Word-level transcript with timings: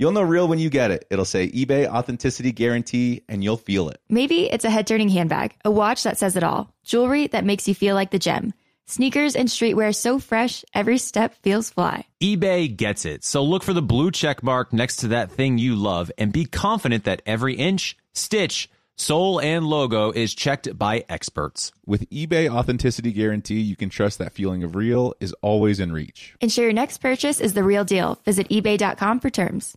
You'll 0.00 0.12
know 0.12 0.22
real 0.22 0.48
when 0.48 0.58
you 0.58 0.70
get 0.70 0.90
it. 0.90 1.06
It'll 1.10 1.26
say 1.26 1.50
eBay 1.50 1.86
Authenticity 1.86 2.52
Guarantee, 2.52 3.22
and 3.28 3.44
you'll 3.44 3.58
feel 3.58 3.90
it. 3.90 4.00
Maybe 4.08 4.50
it's 4.50 4.64
a 4.64 4.70
head 4.70 4.86
turning 4.86 5.10
handbag, 5.10 5.54
a 5.62 5.70
watch 5.70 6.04
that 6.04 6.16
says 6.16 6.36
it 6.36 6.42
all, 6.42 6.72
jewelry 6.82 7.26
that 7.26 7.44
makes 7.44 7.68
you 7.68 7.74
feel 7.74 7.94
like 7.94 8.10
the 8.10 8.18
gem, 8.18 8.54
sneakers 8.86 9.36
and 9.36 9.46
streetwear 9.46 9.94
so 9.94 10.18
fresh, 10.18 10.64
every 10.72 10.96
step 10.96 11.34
feels 11.42 11.68
fly. 11.68 12.06
eBay 12.22 12.74
gets 12.74 13.04
it. 13.04 13.24
So 13.24 13.44
look 13.44 13.62
for 13.62 13.74
the 13.74 13.82
blue 13.82 14.10
check 14.10 14.42
mark 14.42 14.72
next 14.72 14.96
to 15.00 15.08
that 15.08 15.32
thing 15.32 15.58
you 15.58 15.76
love 15.76 16.10
and 16.16 16.32
be 16.32 16.46
confident 16.46 17.04
that 17.04 17.20
every 17.26 17.56
inch, 17.56 17.94
stitch, 18.14 18.70
Sole 19.00 19.40
and 19.40 19.66
logo 19.66 20.10
is 20.10 20.34
checked 20.34 20.76
by 20.76 21.06
experts. 21.08 21.72
With 21.86 22.06
eBay 22.10 22.50
Authenticity 22.50 23.12
Guarantee, 23.12 23.58
you 23.60 23.74
can 23.74 23.88
trust 23.88 24.18
that 24.18 24.34
feeling 24.34 24.62
of 24.62 24.76
real 24.76 25.14
is 25.20 25.34
always 25.40 25.80
in 25.80 25.90
reach. 25.90 26.34
Ensure 26.42 26.64
your 26.64 26.74
next 26.74 26.98
purchase 26.98 27.40
is 27.40 27.54
the 27.54 27.64
real 27.64 27.82
deal. 27.82 28.18
Visit 28.26 28.50
eBay.com 28.50 29.20
for 29.20 29.30
terms. 29.30 29.74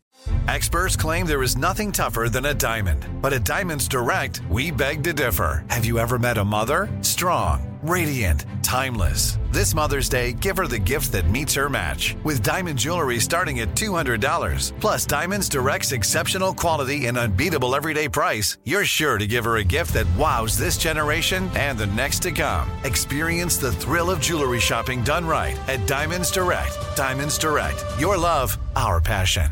Experts 0.49 0.97
claim 0.97 1.25
there 1.25 1.41
is 1.41 1.55
nothing 1.55 1.93
tougher 1.93 2.27
than 2.27 2.47
a 2.47 2.53
diamond. 2.53 3.05
But 3.21 3.31
at 3.31 3.45
Diamonds 3.45 3.87
Direct, 3.87 4.41
we 4.49 4.71
beg 4.71 5.05
to 5.05 5.13
differ. 5.13 5.63
Have 5.69 5.85
you 5.85 5.99
ever 5.99 6.19
met 6.19 6.37
a 6.37 6.43
mother? 6.43 6.89
Strong, 6.99 7.72
radiant, 7.83 8.45
timeless. 8.63 9.37
This 9.51 9.75
Mother's 9.75 10.09
Day, 10.09 10.33
give 10.33 10.57
her 10.57 10.67
the 10.67 10.79
gift 10.79 11.11
that 11.11 11.29
meets 11.29 11.53
her 11.53 11.69
match. 11.69 12.15
With 12.23 12.41
diamond 12.41 12.79
jewelry 12.79 13.19
starting 13.19 13.59
at 13.59 13.75
$200. 13.75 14.79
Plus, 14.79 15.05
Diamonds 15.05 15.49
Direct's 15.49 15.91
exceptional 15.91 16.53
quality 16.53 17.05
and 17.07 17.17
unbeatable 17.17 17.75
everyday 17.75 18.09
price, 18.09 18.57
you're 18.63 18.85
sure 18.85 19.17
to 19.17 19.27
give 19.27 19.45
her 19.45 19.57
a 19.57 19.63
gift 19.63 19.93
that 19.93 20.17
wows 20.17 20.57
this 20.57 20.77
generation 20.77 21.49
and 21.55 21.77
the 21.77 21.87
next 21.87 22.21
to 22.23 22.31
come. 22.31 22.71
Experience 22.83 23.57
the 23.57 23.71
thrill 23.71 24.09
of 24.09 24.19
jewelry 24.21 24.59
shopping 24.59 25.03
done 25.03 25.25
right 25.25 25.57
at 25.67 25.85
Diamonds 25.87 26.31
Direct. 26.31 26.77
Diamonds 26.95 27.37
Direct. 27.37 27.83
Your 27.99 28.17
love, 28.17 28.57
our 28.75 28.99
passion. 29.01 29.51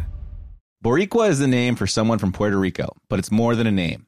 Boricua 0.83 1.29
is 1.29 1.37
the 1.37 1.47
name 1.47 1.75
for 1.75 1.85
someone 1.85 2.17
from 2.17 2.31
Puerto 2.31 2.57
Rico, 2.57 2.95
but 3.07 3.19
it's 3.19 3.31
more 3.31 3.55
than 3.55 3.67
a 3.67 3.71
name. 3.71 4.07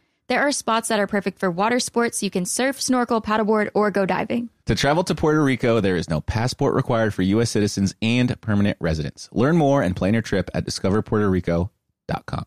There 0.31 0.47
are 0.47 0.53
spots 0.53 0.87
that 0.87 0.97
are 0.97 1.07
perfect 1.07 1.39
for 1.39 1.51
water 1.51 1.81
sports. 1.81 2.23
You 2.23 2.29
can 2.29 2.45
surf, 2.45 2.81
snorkel, 2.81 3.21
paddleboard, 3.21 3.69
or 3.73 3.91
go 3.91 4.05
diving. 4.05 4.49
To 4.65 4.75
travel 4.75 5.03
to 5.03 5.13
Puerto 5.13 5.43
Rico, 5.43 5.81
there 5.81 5.97
is 5.97 6.09
no 6.09 6.21
passport 6.21 6.73
required 6.73 7.13
for 7.13 7.21
U.S. 7.23 7.51
citizens 7.51 7.95
and 8.01 8.39
permanent 8.39 8.77
residents. 8.79 9.27
Learn 9.33 9.57
more 9.57 9.81
and 9.81 9.93
plan 9.93 10.13
your 10.13 10.21
trip 10.21 10.49
at 10.53 10.65
discoverpuertorico.com. 10.65 12.45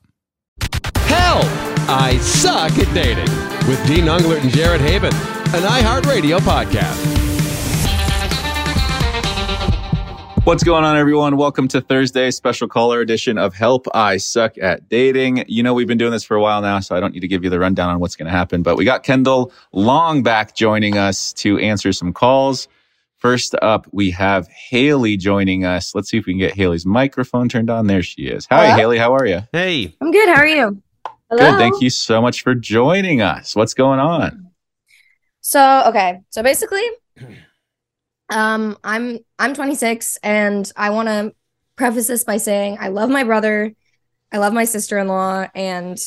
Help! 0.95 1.45
I 1.87 2.17
suck 2.23 2.73
at 2.79 2.95
dating 2.95 3.31
with 3.69 3.87
Dean 3.87 4.07
Unglert 4.07 4.41
and 4.41 4.51
Jared 4.51 4.81
Haibon, 4.81 5.13
an 5.53 5.65
iHeartRadio 5.65 6.39
podcast. 6.39 7.14
What's 10.45 10.63
going 10.63 10.85
on, 10.85 10.95
everyone? 10.99 11.39
Welcome 11.39 11.69
to 11.69 11.81
Thursday 11.81 12.31
special 12.31 12.69
caller 12.69 13.01
edition 13.01 13.39
of 13.39 13.55
Help 13.55 13.87
I 13.95 14.19
Suck 14.19 14.59
at 14.59 14.91
Dating. 14.91 15.43
You 15.49 15.63
know, 15.63 15.73
we've 15.73 15.87
been 15.87 15.97
doing 15.97 16.11
this 16.11 16.23
for 16.23 16.37
a 16.37 16.41
while 16.43 16.61
now, 16.61 16.81
so 16.81 16.95
I 16.95 17.01
don't 17.01 17.15
need 17.15 17.21
to 17.21 17.29
give 17.29 17.45
you 17.45 17.49
the 17.49 17.59
rundown 17.59 17.89
on 17.89 17.99
what's 17.99 18.15
going 18.15 18.27
to 18.27 18.31
happen, 18.31 18.63
but 18.63 18.77
we 18.77 18.85
got 18.85 19.05
Kendall 19.05 19.55
Long 19.73 20.23
back 20.23 20.55
joining 20.55 20.99
us 20.99 21.33
to 21.35 21.59
answer 21.61 21.95
some 21.95 22.13
calls. 22.13 22.69
First 23.17 23.55
up, 23.63 23.87
we 23.91 24.11
have 24.11 24.47
Haley 24.49 25.17
joining 25.17 25.65
us. 25.65 25.95
Let's 25.95 26.11
see 26.11 26.19
if 26.19 26.27
we 26.27 26.35
can 26.35 26.41
get 26.41 26.55
Haley's 26.55 26.85
microphone 26.85 27.49
turned 27.49 27.71
on. 27.71 27.87
There 27.87 28.03
she 28.03 28.27
is. 28.27 28.47
Hi, 28.51 28.67
Hello? 28.67 28.77
Haley. 28.77 28.99
How 28.99 29.15
are 29.15 29.25
you? 29.25 29.41
Hey, 29.51 29.97
I'm 29.99 30.11
good. 30.11 30.29
How 30.29 30.43
are 30.43 30.47
you? 30.47 30.83
Hello. 31.31 31.53
Good. 31.53 31.59
Thank 31.59 31.81
you 31.81 31.89
so 31.89 32.21
much 32.21 32.43
for 32.43 32.55
joining 32.55 33.23
us. 33.23 33.57
What's 33.57 33.73
going 33.73 33.99
on? 33.99 34.51
So, 35.41 35.85
okay. 35.87 36.21
So 36.29 36.43
basically, 36.43 36.85
um, 38.31 38.77
I'm 38.83 39.19
I'm 39.39 39.55
26 39.55 40.19
and 40.23 40.71
I 40.77 40.91
want 40.91 41.09
to 41.09 41.35
preface 41.77 42.07
this 42.07 42.25
by 42.25 42.37
saying 42.37 42.79
I 42.81 42.89
love 42.89 43.11
my 43.11 43.25
brother, 43.25 43.75
I 44.33 44.39
love 44.39 44.53
my 44.53 44.65
sister-in-law, 44.65 45.49
and 45.55 45.99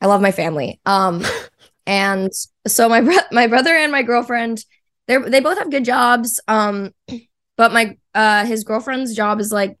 I 0.00 0.06
love 0.06 0.20
my 0.20 0.32
family. 0.32 0.80
Um, 0.86 1.24
and 1.86 2.30
so 2.66 2.88
my 2.88 3.00
bro- 3.00 3.28
my 3.32 3.46
brother 3.46 3.70
and 3.70 3.90
my 3.90 4.02
girlfriend, 4.02 4.64
they 5.08 5.18
they 5.18 5.40
both 5.40 5.58
have 5.58 5.70
good 5.70 5.84
jobs. 5.84 6.40
Um, 6.48 6.92
but 7.56 7.72
my 7.72 7.96
uh 8.14 8.44
his 8.44 8.64
girlfriend's 8.64 9.14
job 9.14 9.40
is 9.40 9.52
like 9.52 9.76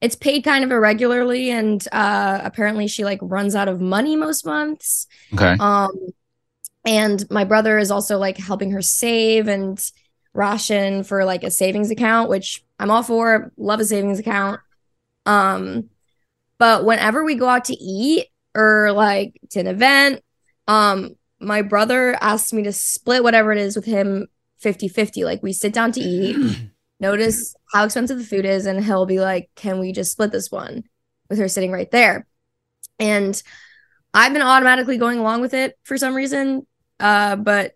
it's 0.00 0.16
paid 0.16 0.44
kind 0.44 0.64
of 0.64 0.70
irregularly 0.70 1.50
and 1.50 1.86
uh 1.92 2.40
apparently 2.42 2.86
she 2.86 3.04
like 3.04 3.18
runs 3.22 3.54
out 3.54 3.68
of 3.68 3.80
money 3.80 4.16
most 4.16 4.44
months 4.44 5.06
Okay. 5.32 5.56
um 5.58 5.90
and 6.84 7.28
my 7.30 7.44
brother 7.44 7.78
is 7.78 7.90
also 7.90 8.18
like 8.18 8.36
helping 8.36 8.70
her 8.72 8.82
save 8.82 9.48
and 9.48 9.78
ration 10.36 11.02
for 11.02 11.24
like 11.24 11.42
a 11.42 11.50
savings 11.50 11.90
account 11.90 12.28
which 12.28 12.64
i'm 12.78 12.90
all 12.90 13.02
for. 13.02 13.52
Love 13.56 13.80
a 13.80 13.84
savings 13.84 14.18
account. 14.18 14.60
Um 15.24 15.90
but 16.58 16.84
whenever 16.84 17.24
we 17.24 17.34
go 17.34 17.48
out 17.48 17.64
to 17.66 17.74
eat 17.74 18.28
or 18.54 18.92
like 18.92 19.40
to 19.50 19.60
an 19.60 19.66
event 19.66 20.22
um 20.68 21.16
my 21.40 21.62
brother 21.62 22.16
asks 22.20 22.52
me 22.52 22.62
to 22.62 22.72
split 22.72 23.22
whatever 23.22 23.52
it 23.52 23.58
is 23.58 23.76
with 23.76 23.84
him 23.84 24.26
50 24.58 24.88
50 24.88 25.24
like 25.24 25.42
we 25.42 25.52
sit 25.52 25.72
down 25.72 25.92
to 25.92 26.00
eat 26.00 26.36
notice 27.00 27.54
how 27.72 27.84
expensive 27.84 28.18
the 28.18 28.24
food 28.24 28.44
is 28.44 28.66
and 28.66 28.84
he'll 28.84 29.06
be 29.06 29.20
like 29.20 29.50
can 29.54 29.78
we 29.78 29.92
just 29.92 30.12
split 30.12 30.32
this 30.32 30.50
one? 30.50 30.84
With 31.28 31.38
her 31.38 31.48
sitting 31.48 31.72
right 31.72 31.90
there. 31.90 32.26
And 32.98 33.40
i've 34.14 34.32
been 34.32 34.42
automatically 34.42 34.96
going 34.96 35.18
along 35.18 35.40
with 35.42 35.52
it 35.52 35.78
for 35.82 35.98
some 35.98 36.14
reason 36.14 36.66
uh 37.00 37.36
but 37.36 37.74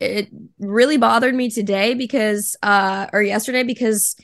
it 0.00 0.28
really 0.58 0.96
bothered 0.96 1.34
me 1.34 1.50
today 1.50 1.94
because 1.94 2.56
uh 2.62 3.06
or 3.12 3.22
yesterday 3.22 3.62
because 3.64 4.14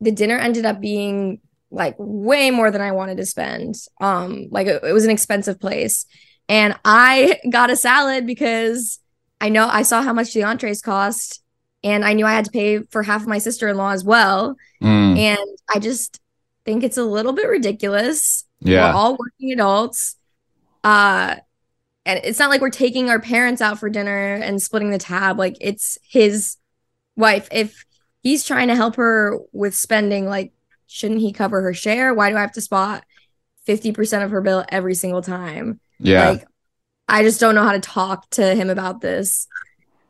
the 0.00 0.12
dinner 0.12 0.36
ended 0.36 0.66
up 0.66 0.80
being 0.80 1.40
like 1.70 1.94
way 1.98 2.50
more 2.50 2.70
than 2.70 2.80
i 2.80 2.92
wanted 2.92 3.16
to 3.16 3.26
spend 3.26 3.74
um 4.00 4.46
like 4.50 4.66
it, 4.66 4.82
it 4.84 4.92
was 4.92 5.04
an 5.04 5.10
expensive 5.10 5.58
place 5.60 6.04
and 6.48 6.74
i 6.84 7.38
got 7.50 7.70
a 7.70 7.76
salad 7.76 8.26
because 8.26 8.98
i 9.40 9.48
know 9.48 9.68
i 9.70 9.82
saw 9.82 10.02
how 10.02 10.12
much 10.12 10.32
the 10.34 10.42
entrees 10.42 10.82
cost 10.82 11.42
and 11.82 12.04
i 12.04 12.12
knew 12.12 12.26
i 12.26 12.32
had 12.32 12.44
to 12.44 12.50
pay 12.50 12.80
for 12.90 13.02
half 13.02 13.22
of 13.22 13.28
my 13.28 13.38
sister-in-law 13.38 13.90
as 13.90 14.04
well 14.04 14.56
Mm, 14.80 15.18
and 15.18 15.58
I 15.68 15.80
just 15.80 16.20
think 16.64 16.84
it's 16.84 16.98
a 16.98 17.02
little 17.02 17.32
bit 17.32 17.48
ridiculous. 17.48 18.44
yeah. 18.60 18.92
We're 18.92 18.96
all 18.96 19.16
working 19.18 19.50
adults. 19.52 20.14
Uh 20.84 21.34
and 22.08 22.20
it's 22.24 22.38
not 22.38 22.48
like 22.48 22.62
we're 22.62 22.70
taking 22.70 23.10
our 23.10 23.20
parents 23.20 23.60
out 23.60 23.78
for 23.78 23.90
dinner 23.90 24.34
and 24.34 24.62
splitting 24.62 24.90
the 24.90 24.98
tab. 24.98 25.38
Like 25.38 25.58
it's 25.60 25.98
his 26.02 26.56
wife. 27.16 27.48
If 27.52 27.84
he's 28.22 28.44
trying 28.44 28.68
to 28.68 28.74
help 28.74 28.96
her 28.96 29.38
with 29.52 29.74
spending, 29.74 30.26
like, 30.26 30.52
shouldn't 30.86 31.20
he 31.20 31.34
cover 31.34 31.60
her 31.60 31.74
share? 31.74 32.14
Why 32.14 32.30
do 32.30 32.36
I 32.38 32.40
have 32.40 32.52
to 32.52 32.62
spot 32.62 33.04
50% 33.68 34.24
of 34.24 34.30
her 34.30 34.40
bill 34.40 34.64
every 34.70 34.94
single 34.94 35.20
time? 35.20 35.80
yeah. 35.98 36.30
Like 36.30 36.46
I 37.08 37.22
just 37.22 37.40
don't 37.40 37.54
know 37.54 37.62
how 37.62 37.72
to 37.72 37.80
talk 37.80 38.28
to 38.30 38.54
him 38.54 38.70
about 38.70 39.02
this. 39.02 39.46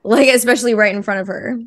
Like, 0.04 0.28
especially 0.28 0.74
right 0.74 0.94
in 0.94 1.02
front 1.02 1.20
of 1.20 1.26
her. 1.26 1.58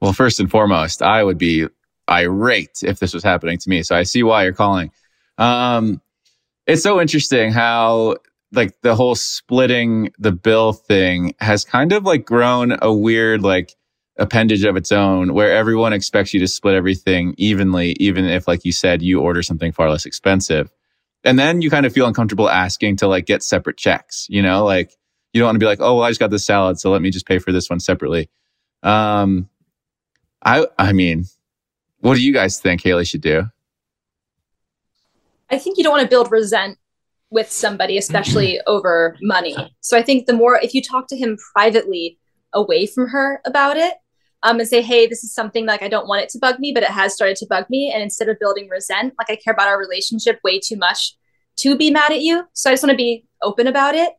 Well, 0.00 0.12
first 0.12 0.40
and 0.40 0.50
foremost, 0.50 1.00
I 1.00 1.22
would 1.22 1.38
be 1.38 1.68
irate 2.10 2.82
if 2.82 2.98
this 2.98 3.14
was 3.14 3.22
happening 3.22 3.58
to 3.58 3.70
me. 3.70 3.84
So 3.84 3.96
I 3.96 4.02
see 4.02 4.24
why 4.24 4.42
you're 4.42 4.52
calling. 4.52 4.90
Um, 5.38 6.00
it's 6.66 6.82
so 6.82 7.00
interesting 7.00 7.52
how 7.52 8.16
like 8.56 8.80
the 8.80 8.96
whole 8.96 9.14
splitting 9.14 10.10
the 10.18 10.32
bill 10.32 10.72
thing 10.72 11.34
has 11.40 11.64
kind 11.64 11.92
of 11.92 12.04
like 12.04 12.24
grown 12.24 12.76
a 12.82 12.92
weird 12.92 13.42
like 13.42 13.74
appendage 14.18 14.64
of 14.64 14.76
its 14.76 14.92
own 14.92 15.34
where 15.34 15.52
everyone 15.54 15.92
expects 15.92 16.32
you 16.32 16.40
to 16.40 16.48
split 16.48 16.74
everything 16.74 17.34
evenly, 17.36 17.92
even 18.00 18.24
if, 18.24 18.48
like 18.48 18.64
you 18.64 18.72
said, 18.72 19.02
you 19.02 19.20
order 19.20 19.42
something 19.42 19.72
far 19.72 19.90
less 19.90 20.06
expensive. 20.06 20.70
And 21.24 21.38
then 21.38 21.60
you 21.60 21.70
kind 21.70 21.86
of 21.86 21.92
feel 21.92 22.06
uncomfortable 22.06 22.48
asking 22.48 22.96
to 22.96 23.08
like 23.08 23.26
get 23.26 23.42
separate 23.42 23.76
checks, 23.76 24.26
you 24.28 24.42
know, 24.42 24.64
like 24.64 24.92
you 25.32 25.40
don't 25.40 25.48
want 25.48 25.56
to 25.56 25.60
be 25.60 25.66
like, 25.66 25.80
oh, 25.80 25.96
well, 25.96 26.04
I 26.04 26.10
just 26.10 26.20
got 26.20 26.30
this 26.30 26.46
salad, 26.46 26.78
so 26.78 26.90
let 26.90 27.02
me 27.02 27.10
just 27.10 27.26
pay 27.26 27.38
for 27.38 27.52
this 27.52 27.68
one 27.68 27.80
separately. 27.80 28.30
Um, 28.82 29.48
I, 30.42 30.66
I 30.78 30.92
mean, 30.92 31.24
what 32.00 32.14
do 32.14 32.22
you 32.22 32.32
guys 32.32 32.58
think 32.60 32.82
Haley 32.82 33.04
should 33.04 33.20
do? 33.20 33.44
I 35.50 35.58
think 35.58 35.78
you 35.78 35.84
don't 35.84 35.92
want 35.92 36.02
to 36.02 36.08
build 36.08 36.30
resent 36.30 36.78
with 37.36 37.52
somebody, 37.52 37.96
especially 38.04 38.60
over 38.66 39.16
money. 39.22 39.54
So 39.80 39.96
I 39.96 40.02
think 40.02 40.26
the 40.26 40.32
more 40.32 40.58
if 40.60 40.74
you 40.74 40.82
talk 40.82 41.06
to 41.08 41.16
him 41.16 41.36
privately 41.54 42.18
away 42.52 42.86
from 42.86 43.08
her 43.08 43.40
about 43.44 43.76
it, 43.76 43.94
um, 44.42 44.60
and 44.60 44.68
say, 44.68 44.82
hey, 44.82 45.06
this 45.06 45.24
is 45.24 45.34
something 45.34 45.66
like 45.66 45.82
I 45.82 45.88
don't 45.88 46.06
want 46.06 46.22
it 46.22 46.28
to 46.30 46.38
bug 46.38 46.60
me, 46.60 46.72
but 46.72 46.82
it 46.82 46.90
has 46.90 47.14
started 47.14 47.36
to 47.38 47.46
bug 47.48 47.64
me. 47.68 47.90
And 47.92 48.02
instead 48.02 48.28
of 48.28 48.38
building 48.38 48.68
resent, 48.68 49.14
like 49.18 49.30
I 49.30 49.36
care 49.36 49.52
about 49.52 49.66
our 49.66 49.78
relationship 49.78 50.38
way 50.44 50.60
too 50.60 50.76
much 50.76 51.16
to 51.56 51.76
be 51.76 51.90
mad 51.90 52.12
at 52.12 52.20
you. 52.20 52.44
So 52.52 52.70
I 52.70 52.72
just 52.74 52.82
want 52.84 52.92
to 52.92 52.96
be 52.96 53.26
open 53.42 53.66
about 53.66 53.94
it. 53.94 54.12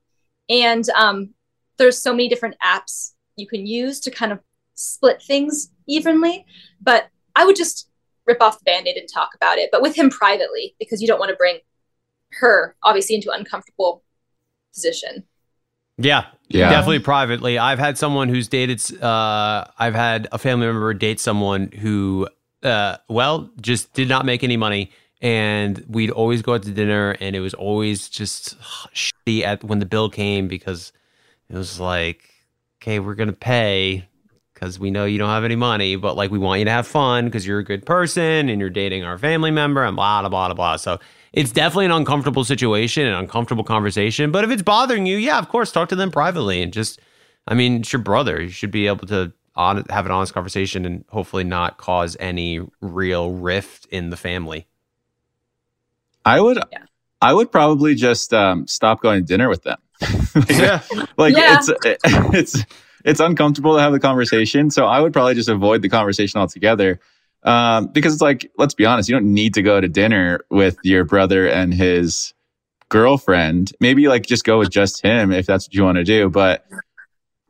And 0.50 0.84
um, 0.90 1.34
there's 1.78 2.02
so 2.02 2.12
many 2.12 2.28
different 2.28 2.56
apps 2.66 3.14
you 3.38 3.48
can 3.48 3.66
use 3.66 4.00
to 4.02 4.12
kind 4.12 4.32
of 4.32 4.40
split 4.74 5.22
things 5.22 5.70
evenly. 5.88 6.46
But 6.82 7.08
I 7.36 7.46
would 7.46 7.56
just 7.56 7.90
rip 8.26 8.42
off 8.42 8.60
the 8.60 8.66
band 8.66 8.88
aid 8.88 8.98
and 8.98 9.08
talk 9.08 9.30
about 9.36 9.58
it, 9.58 9.70
but 9.72 9.82
with 9.82 9.96
him 9.96 10.10
privately, 10.10 10.76
because 10.80 11.02
you 11.02 11.08
don't 11.08 11.20
want 11.20 11.30
to 11.30 11.38
bring 11.38 11.60
her 12.40 12.76
obviously 12.84 13.16
into 13.16 13.32
uncomfortable 13.32 14.04
position. 14.74 15.24
Yeah, 15.98 16.26
Yeah. 16.50 16.70
definitely 16.70 17.00
privately. 17.00 17.58
I've 17.58 17.80
had 17.80 17.98
someone 17.98 18.30
who's 18.30 18.48
dated. 18.48 18.80
Uh, 19.02 19.66
I've 19.80 19.96
had 19.96 20.28
a 20.32 20.38
family 20.38 20.68
member 20.68 20.94
date 20.94 21.20
someone 21.20 21.72
who, 21.72 22.28
uh, 22.62 22.98
well, 23.10 23.50
just 23.60 23.94
did 23.94 24.08
not 24.08 24.24
make 24.26 24.44
any 24.44 24.58
money, 24.58 24.92
and 25.22 25.84
we'd 25.88 26.12
always 26.12 26.44
go 26.44 26.54
out 26.54 26.62
to 26.64 26.72
dinner, 26.72 27.16
and 27.20 27.36
it 27.36 27.40
was 27.40 27.56
always 27.56 28.10
just 28.10 28.56
shitty 28.94 29.42
at 29.44 29.64
when 29.64 29.80
the 29.80 29.88
bill 29.88 30.10
came 30.10 30.48
because 30.48 30.94
it 31.50 31.56
was 31.58 31.80
like, 31.80 32.30
okay, 32.80 33.00
we're 33.00 33.16
gonna 33.16 33.34
pay 33.34 34.08
because 34.58 34.80
we 34.80 34.90
know 34.90 35.06
you 35.06 35.20
don't 35.20 35.30
have 35.30 35.44
any 35.44 35.56
money, 35.56 35.96
but 35.98 36.16
like 36.16 36.32
we 36.32 36.40
want 36.40 36.58
you 36.60 36.66
to 36.66 36.72
have 36.72 36.88
fun 36.88 37.26
because 37.26 37.46
you're 37.46 37.60
a 37.60 37.64
good 37.64 37.86
person 37.86 38.50
and 38.50 38.60
you're 38.60 38.72
dating 38.72 39.04
our 39.04 39.18
family 39.20 39.52
member 39.52 39.84
and 39.84 39.96
blah 39.96 40.22
blah 40.22 40.30
blah 40.30 40.48
blah 40.48 40.56
blah. 40.56 40.76
So 40.78 41.00
it's 41.32 41.52
definitely 41.52 41.86
an 41.86 41.92
uncomfortable 41.92 42.44
situation, 42.44 43.06
an 43.06 43.14
uncomfortable 43.14 43.64
conversation. 43.64 44.32
But 44.32 44.44
if 44.44 44.50
it's 44.50 44.64
bothering 44.64 45.06
you, 45.06 45.18
yeah, 45.18 45.38
of 45.38 45.50
course, 45.50 45.72
talk 45.72 45.90
to 45.90 45.96
them 45.96 46.10
privately 46.10 46.64
and 46.64 46.74
just, 46.74 47.00
I 47.48 47.54
mean, 47.54 47.82
it's 47.82 47.94
your 47.94 48.02
brother. 48.02 48.42
You 48.42 48.50
should 48.50 48.72
be 48.72 48.88
able 48.88 49.06
to 49.08 49.32
on, 49.56 49.84
have 49.90 50.06
an 50.08 50.12
honest 50.12 50.34
conversation 50.34 50.86
and 50.86 51.06
hopefully 51.10 51.44
not 51.44 51.78
cause 51.78 52.18
any 52.20 52.62
real 52.82 53.32
rift 53.32 53.86
in 53.92 54.10
the 54.10 54.18
family. 54.18 54.66
I 56.26 56.42
would, 56.42 56.58
Yeah. 56.72 56.84
I 57.22 57.34
would 57.34 57.52
probably 57.52 57.96
just 57.96 58.34
um, 58.34 58.68
stop 58.68 59.02
going 59.02 59.22
to 59.22 59.26
dinner 59.26 59.50
with 59.50 59.64
them. 59.64 59.78
Yeah. 60.50 60.82
like 61.18 61.36
Yeah. 61.36 61.60
it's 61.60 61.72
it's 62.36 62.66
it's 63.08 63.22
uncomfortable 63.22 63.76
to 63.76 63.82
have 63.82 63.94
the 63.94 64.02
conversation, 64.02 64.70
so 64.70 64.86
I 64.86 65.00
would 65.00 65.14
probably 65.14 65.34
just 65.34 65.48
avoid 65.48 65.82
the 65.82 65.88
conversation 65.88 66.42
altogether. 66.42 67.00
Um, 67.44 67.88
because 67.88 68.12
it's 68.14 68.22
like, 68.22 68.52
let's 68.58 68.74
be 68.74 68.86
honest, 68.86 69.08
you 69.08 69.16
don't 69.16 69.34
need 69.34 69.54
to 69.54 69.62
go 69.62 69.80
to 69.80 69.88
dinner 69.88 70.42
with 70.50 70.78
your 70.84 71.06
brother 71.06 71.48
and 71.48 71.74
his 71.74 72.34
girlfriend. 72.90 73.72
Maybe 73.80 74.10
like 74.10 74.26
just 74.26 74.44
go 74.44 74.60
with 74.60 74.70
just 74.70 75.02
him 75.02 75.32
if 75.32 75.46
that's 75.46 75.68
what 75.68 75.74
you 75.74 75.84
want 75.84 75.98
to 75.98 76.04
do. 76.04 76.30
But 76.30 76.66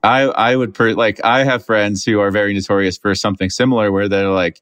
I 0.04 0.21
I 0.25 0.56
would 0.56 0.75
per- 0.75 0.94
like 0.94 1.19
I 1.25 1.44
have 1.44 1.65
friends 1.65 2.06
who 2.06 2.19
are 2.19 2.30
very 2.30 2.54
notorious 2.54 3.00
for 3.00 3.15
something 3.15 3.50
similar 3.50 3.92
where 3.92 4.07
they're 4.07 4.30
like, 4.30 4.62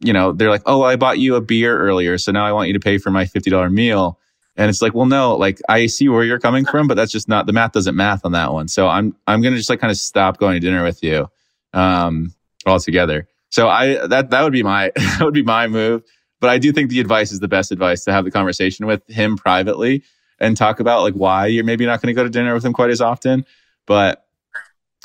you 0.00 0.14
know, 0.14 0.32
they're 0.32 0.50
like, 0.50 0.62
oh, 0.64 0.82
I 0.82 0.96
bought 0.96 1.18
you 1.18 1.34
a 1.34 1.42
beer 1.42 1.78
earlier, 1.78 2.16
so 2.16 2.32
now 2.32 2.46
I 2.46 2.52
want 2.52 2.68
you 2.68 2.74
to 2.74 2.80
pay 2.80 2.96
for 2.96 3.10
my 3.10 3.26
fifty 3.26 3.50
dollar 3.50 3.68
meal. 3.68 4.18
And 4.56 4.68
it's 4.68 4.82
like, 4.82 4.94
well, 4.94 5.06
no, 5.06 5.36
like 5.36 5.60
I 5.68 5.86
see 5.86 6.08
where 6.08 6.24
you're 6.24 6.38
coming 6.38 6.66
from, 6.66 6.86
but 6.86 6.94
that's 6.94 7.12
just 7.12 7.28
not 7.28 7.46
the 7.46 7.52
math 7.52 7.72
doesn't 7.72 7.96
math 7.96 8.24
on 8.24 8.32
that 8.32 8.52
one. 8.52 8.68
So 8.68 8.86
I'm 8.86 9.16
I'm 9.26 9.40
gonna 9.40 9.56
just 9.56 9.70
like 9.70 9.80
kind 9.80 9.90
of 9.90 9.96
stop 9.96 10.38
going 10.38 10.54
to 10.54 10.60
dinner 10.60 10.84
with 10.84 11.02
you 11.02 11.28
um 11.72 12.34
altogether. 12.66 13.28
So 13.48 13.68
I 13.68 14.06
that 14.06 14.30
that 14.30 14.42
would 14.42 14.52
be 14.52 14.62
my 14.62 14.92
that 14.96 15.20
would 15.22 15.34
be 15.34 15.42
my 15.42 15.68
move. 15.68 16.02
But 16.40 16.50
I 16.50 16.58
do 16.58 16.72
think 16.72 16.90
the 16.90 17.00
advice 17.00 17.32
is 17.32 17.40
the 17.40 17.48
best 17.48 17.70
advice 17.70 18.04
to 18.04 18.12
have 18.12 18.24
the 18.24 18.30
conversation 18.30 18.86
with 18.86 19.06
him 19.08 19.36
privately 19.36 20.02
and 20.40 20.56
talk 20.56 20.80
about 20.80 21.02
like 21.02 21.14
why 21.14 21.46
you're 21.46 21.64
maybe 21.64 21.86
not 21.86 22.02
to 22.02 22.12
go 22.12 22.24
to 22.24 22.30
dinner 22.30 22.52
with 22.52 22.64
him 22.64 22.72
quite 22.72 22.90
as 22.90 23.00
often. 23.00 23.46
But 23.86 24.26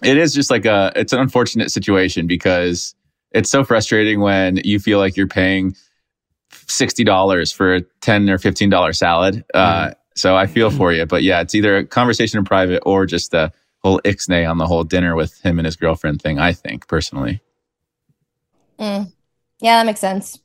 it 0.04 0.18
is 0.18 0.34
just 0.34 0.50
like 0.50 0.66
a 0.66 0.92
it's 0.96 1.14
an 1.14 1.20
unfortunate 1.20 1.72
situation 1.72 2.28
because 2.28 2.96
it's 3.32 3.50
so 3.50 3.64
frustrating 3.64 4.20
when 4.20 4.58
you 4.58 4.80
feel 4.80 5.00
like 5.00 5.16
you're 5.16 5.28
paying 5.28 5.76
sixty 6.68 7.04
dollars 7.04 7.52
for 7.52 7.75
a 7.75 7.81
ten 8.02 8.30
or 8.30 8.38
fifteen 8.38 8.69
dollar 8.69 8.94
salad. 8.94 9.44
Uh, 9.54 9.92
so 10.16 10.36
I 10.36 10.48
feel 10.48 10.69
for 10.72 10.92
you, 10.92 11.06
but 11.06 11.24
yeah, 11.24 11.42
it's 11.42 11.54
either 11.56 11.78
a 11.78 11.86
conversation 11.86 12.40
in 12.40 12.46
private 12.46 12.81
or 12.86 13.06
just 13.06 13.34
a 13.34 13.52
whole 13.84 14.00
ixnay 14.04 14.50
on 14.50 14.58
the 14.58 14.66
whole 14.66 14.84
dinner 14.84 15.16
with 15.16 15.40
him 15.42 15.60
and 15.60 15.66
his 15.66 15.75
girlfriend 15.75 16.22
thing. 16.22 16.40
I 16.40 16.54
think 16.54 16.88
personally, 16.88 17.42
Mm. 18.80 19.12
Yeah, 19.60 19.78
that 19.80 19.86
makes 19.86 20.00
sense. 20.00 20.40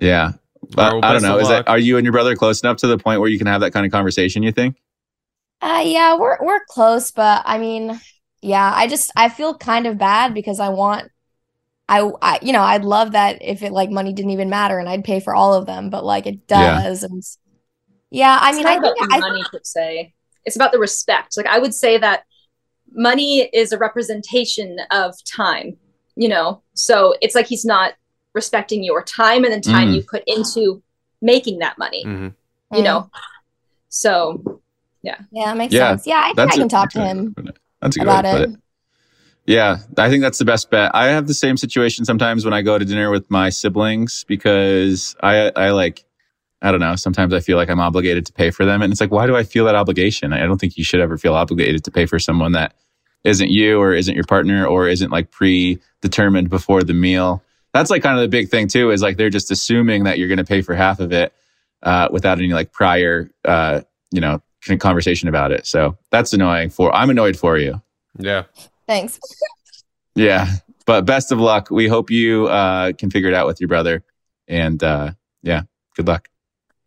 yeah. 0.00 0.32
But 0.72 0.92
Well, 0.92 1.00
I 1.04 1.12
don't 1.14 1.22
know. 1.22 1.38
Is 1.38 1.48
that 1.48 1.66
are 1.68 1.78
you 1.78 1.96
and 1.96 2.04
your 2.04 2.12
brother 2.12 2.36
close 2.36 2.62
enough 2.62 2.76
to 2.78 2.86
the 2.86 2.98
point 2.98 3.20
where 3.20 3.30
you 3.30 3.38
can 3.38 3.46
have 3.46 3.62
that 3.62 3.72
kind 3.72 3.86
of 3.86 3.92
conversation? 3.92 4.42
You 4.42 4.52
think? 4.52 4.76
Uh, 5.62 5.82
yeah, 5.84 6.16
we're 6.16 6.36
we're 6.42 6.60
close, 6.68 7.10
but 7.10 7.42
I 7.46 7.58
mean, 7.58 7.98
yeah, 8.42 8.70
I 8.74 8.86
just 8.86 9.10
I 9.16 9.30
feel 9.30 9.54
kind 9.56 9.86
of 9.86 9.96
bad 9.98 10.34
because 10.34 10.60
I 10.60 10.68
want, 10.68 11.10
I, 11.90 12.10
I 12.22 12.38
you 12.40 12.52
know 12.52 12.62
I'd 12.62 12.84
love 12.84 13.12
that 13.12 13.42
if 13.42 13.62
it 13.62 13.72
like 13.72 13.90
money 13.90 14.12
didn't 14.12 14.30
even 14.30 14.48
matter 14.48 14.78
and 14.78 14.88
I'd 14.88 15.04
pay 15.04 15.20
for 15.20 15.34
all 15.34 15.52
of 15.54 15.66
them, 15.66 15.90
but 15.90 16.04
like 16.04 16.26
it 16.26 16.40
Yeah. 16.48 16.80
does, 16.82 17.02
and 17.02 17.22
yeah, 18.10 18.38
I 18.40 18.50
It's 18.50 18.58
mean, 18.58 18.66
I 18.66 18.74
about 18.76 18.94
think 18.98 19.12
I 19.14 19.18
money 19.18 19.42
per 19.50 19.60
se. 19.62 20.14
It's 20.46 20.56
about 20.56 20.72
the 20.72 20.78
respect. 20.78 21.36
Like 21.36 21.46
I 21.46 21.58
would 21.58 21.74
say 21.74 21.98
that 21.98 22.24
money 22.92 23.40
is 23.52 23.72
a 23.72 23.78
representation 23.78 24.78
of 24.90 25.14
time, 25.24 25.76
you 26.16 26.28
know? 26.28 26.62
So 26.74 27.14
it's 27.20 27.34
like 27.34 27.46
he's 27.46 27.64
not 27.64 27.94
respecting 28.34 28.82
your 28.82 29.02
time 29.04 29.44
and 29.44 29.52
the 29.52 29.60
time 29.60 29.88
Mm. 29.88 29.94
you 29.96 30.02
put 30.02 30.22
into 30.26 30.82
making 31.22 31.58
that 31.58 31.76
money, 31.78 32.04
Mhm. 32.04 32.34
you 32.72 32.82
know? 32.82 33.10
So 33.88 34.60
yeah, 35.02 35.18
that 35.32 35.56
makes 35.56 35.72
Yeah, 35.74 35.90
sense. 35.90 36.06
Yeah, 36.06 36.20
I 36.24 36.32
think 36.34 36.52
I 36.52 36.56
can 36.56 36.62
a- 36.66 36.68
talk 36.68 36.90
to 36.90 37.00
him 37.04 37.34
That's 37.80 37.96
a 37.96 38.00
good 38.00 38.08
about 38.08 38.24
way 38.24 38.30
to 38.32 38.38
put 38.38 38.48
it. 38.48 38.54
it. 38.54 38.60
Yeah, 39.46 39.78
I 39.96 40.08
think 40.08 40.22
that's 40.22 40.38
the 40.38 40.44
best 40.44 40.70
bet. 40.70 40.94
I 40.94 41.08
have 41.08 41.26
the 41.26 41.34
same 41.34 41.56
situation 41.56 42.04
sometimes 42.04 42.44
when 42.44 42.54
I 42.54 42.62
go 42.62 42.78
to 42.78 42.84
dinner 42.84 43.10
with 43.10 43.30
my 43.30 43.50
siblings 43.50 44.24
because 44.24 45.16
I 45.22 45.50
I 45.56 45.70
like 45.70 46.04
I 46.62 46.70
don't 46.70 46.80
know, 46.80 46.94
sometimes 46.94 47.32
I 47.32 47.40
feel 47.40 47.56
like 47.56 47.70
I'm 47.70 47.80
obligated 47.80 48.26
to 48.26 48.32
pay 48.32 48.50
for 48.50 48.64
them 48.64 48.82
and 48.82 48.92
it's 48.92 49.00
like 49.00 49.10
why 49.10 49.26
do 49.26 49.36
I 49.36 49.42
feel 49.42 49.64
that 49.64 49.74
obligation? 49.74 50.32
I 50.32 50.40
don't 50.40 50.60
think 50.60 50.76
you 50.76 50.84
should 50.84 51.00
ever 51.00 51.16
feel 51.16 51.34
obligated 51.34 51.84
to 51.84 51.90
pay 51.90 52.06
for 52.06 52.18
someone 52.18 52.52
that 52.52 52.74
isn't 53.24 53.50
you 53.50 53.80
or 53.80 53.94
isn't 53.94 54.14
your 54.14 54.24
partner 54.24 54.66
or 54.66 54.88
isn't 54.88 55.10
like 55.10 55.30
predetermined 55.30 56.48
before 56.48 56.82
the 56.82 56.94
meal. 56.94 57.42
That's 57.72 57.90
like 57.90 58.02
kind 58.02 58.16
of 58.16 58.22
the 58.22 58.28
big 58.28 58.50
thing 58.50 58.68
too 58.68 58.90
is 58.90 59.02
like 59.02 59.16
they're 59.16 59.30
just 59.30 59.50
assuming 59.50 60.04
that 60.04 60.18
you're 60.18 60.28
going 60.28 60.38
to 60.38 60.44
pay 60.44 60.62
for 60.62 60.74
half 60.74 61.00
of 61.00 61.12
it 61.12 61.32
uh, 61.82 62.08
without 62.10 62.38
any 62.38 62.48
like 62.48 62.72
prior 62.72 63.30
uh, 63.44 63.80
you 64.10 64.20
know 64.20 64.42
conversation 64.78 65.28
about 65.28 65.52
it. 65.52 65.66
So 65.66 65.96
that's 66.10 66.32
annoying 66.32 66.70
for 66.70 66.94
I'm 66.94 67.10
annoyed 67.10 67.36
for 67.36 67.58
you. 67.58 67.80
Yeah. 68.18 68.44
Thanks. 68.90 69.20
Yeah. 70.16 70.48
But 70.84 71.02
best 71.02 71.30
of 71.30 71.38
luck. 71.38 71.70
We 71.70 71.86
hope 71.86 72.10
you 72.10 72.48
uh, 72.48 72.92
can 72.94 73.08
figure 73.08 73.28
it 73.28 73.34
out 73.34 73.46
with 73.46 73.60
your 73.60 73.68
brother. 73.68 74.02
And 74.48 74.82
uh, 74.82 75.12
yeah, 75.44 75.62
good 75.94 76.08
luck. 76.08 76.26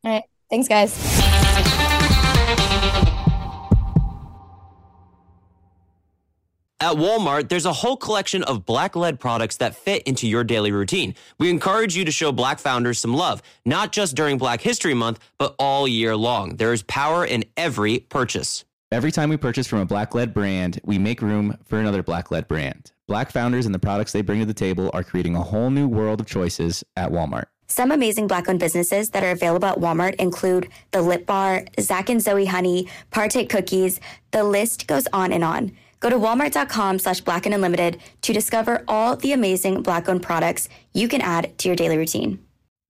All 0.04 0.12
right. 0.12 0.24
Thanks, 0.50 0.68
guys. 0.68 0.94
At 6.82 6.98
Walmart, 6.98 7.48
there's 7.48 7.66
a 7.66 7.72
whole 7.72 7.96
collection 7.96 8.44
of 8.44 8.66
black 8.66 8.98
led 8.98 9.18
products 9.18 9.56
that 9.58 9.74
fit 9.74 10.04
into 10.04 10.28
your 10.28 10.44
daily 10.44 10.74
routine. 10.74 11.16
We 11.40 11.50
encourage 11.50 11.96
you 11.96 12.04
to 12.04 12.12
show 12.12 12.34
black 12.34 12.60
founders 12.60 13.00
some 13.00 13.14
love, 13.14 13.42
not 13.66 13.94
just 13.94 14.18
during 14.18 14.38
Black 14.38 14.60
History 14.60 14.94
Month, 14.94 15.20
but 15.38 15.56
all 15.58 15.88
year 15.88 16.18
long. 16.18 16.58
There 16.58 16.74
is 16.74 16.84
power 16.84 17.24
in 17.24 17.46
every 17.56 18.00
purchase. 18.00 18.66
Every 18.94 19.12
time 19.12 19.30
we 19.30 19.38
purchase 19.38 19.66
from 19.66 19.80
a 19.80 19.86
black 19.86 20.14
led 20.14 20.36
brand, 20.36 20.80
we 20.84 21.00
make 21.00 21.24
room 21.24 21.58
for 21.66 21.80
another 21.80 22.04
black 22.04 22.30
led 22.30 22.48
brand. 22.48 22.92
Black 23.08 23.32
founders 23.32 23.66
and 23.66 23.74
the 23.74 23.80
products 23.80 24.12
they 24.12 24.22
bring 24.22 24.40
to 24.42 24.46
the 24.46 24.54
table 24.54 24.92
are 24.94 25.04
creating 25.04 25.36
a 25.36 25.42
whole 25.42 25.72
new 25.72 25.88
world 25.88 26.20
of 26.22 26.28
choices 26.28 26.84
at 26.96 27.10
Walmart. 27.10 27.46
Some 27.66 27.92
amazing 27.92 28.28
black 28.28 28.48
owned 28.48 28.60
businesses 28.60 29.10
that 29.10 29.24
are 29.24 29.32
available 29.32 29.68
at 29.68 29.80
Walmart 29.80 30.14
include 30.18 30.70
The 30.92 31.02
Lip 31.02 31.26
Bar, 31.26 31.66
Zach 31.80 32.08
and 32.10 32.22
Zoe 32.22 32.46
Honey, 32.46 32.88
Partake 33.10 33.50
Cookies. 33.50 34.00
The 34.30 34.44
list 34.44 34.86
goes 34.86 35.08
on 35.12 35.34
and 35.34 35.44
on. 35.44 35.72
Go 36.00 36.12
to 36.12 36.18
walmart.com 36.18 37.00
slash 37.00 37.22
black 37.22 37.48
and 37.48 37.56
unlimited 37.56 38.00
to 38.22 38.32
discover 38.32 38.84
all 38.88 39.16
the 39.16 39.32
amazing 39.32 39.82
black 39.82 40.08
owned 40.08 40.22
products 40.22 40.70
you 40.94 41.08
can 41.08 41.22
add 41.22 41.58
to 41.58 41.68
your 41.68 41.76
daily 41.76 41.98
routine. 41.98 42.46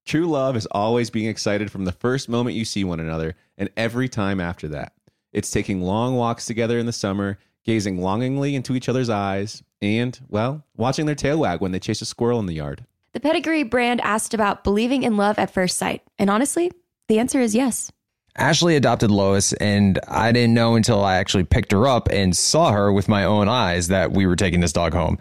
True 0.05 0.25
love 0.25 0.57
is 0.57 0.65
always 0.65 1.09
being 1.09 1.29
excited 1.29 1.71
from 1.71 1.85
the 1.85 1.93
first 1.93 2.27
moment 2.27 2.57
you 2.57 2.65
see 2.65 2.83
one 2.83 2.99
another 2.99 3.35
and 3.57 3.69
every 3.77 4.09
time 4.09 4.41
after 4.41 4.67
that. 4.67 4.91
It's 5.33 5.51
taking 5.51 5.81
long 5.81 6.15
walks 6.15 6.45
together 6.45 6.77
in 6.77 6.85
the 6.85 6.93
summer, 6.93 7.39
gazing 7.65 7.99
longingly 8.01 8.55
into 8.55 8.75
each 8.75 8.87
other's 8.87 9.09
eyes, 9.09 9.63
and, 9.81 10.17
well, 10.29 10.63
watching 10.77 11.07
their 11.07 11.15
tail 11.15 11.39
wag 11.39 11.59
when 11.59 11.71
they 11.71 11.79
chase 11.79 12.01
a 12.01 12.05
squirrel 12.05 12.39
in 12.39 12.45
the 12.45 12.53
yard. 12.53 12.85
The 13.13 13.19
Pedigree 13.19 13.63
brand 13.63 13.99
asked 14.01 14.33
about 14.33 14.63
believing 14.63 15.03
in 15.03 15.17
love 15.17 15.37
at 15.37 15.51
first 15.51 15.77
sight. 15.77 16.03
And 16.17 16.29
honestly, 16.29 16.71
the 17.07 17.19
answer 17.19 17.41
is 17.41 17.53
yes. 17.53 17.91
Ashley 18.35 18.75
adopted 18.75 19.11
Lois, 19.11 19.53
and 19.53 19.99
I 20.07 20.31
didn't 20.31 20.55
know 20.55 20.75
until 20.75 21.03
I 21.03 21.17
actually 21.17 21.43
picked 21.43 21.71
her 21.71 21.87
up 21.87 22.09
and 22.09 22.35
saw 22.35 22.71
her 22.71 22.91
with 22.91 23.07
my 23.07 23.25
own 23.25 23.49
eyes 23.49 23.89
that 23.89 24.11
we 24.11 24.25
were 24.25 24.35
taking 24.35 24.59
this 24.59 24.73
dog 24.73 24.93
home. 24.93 25.19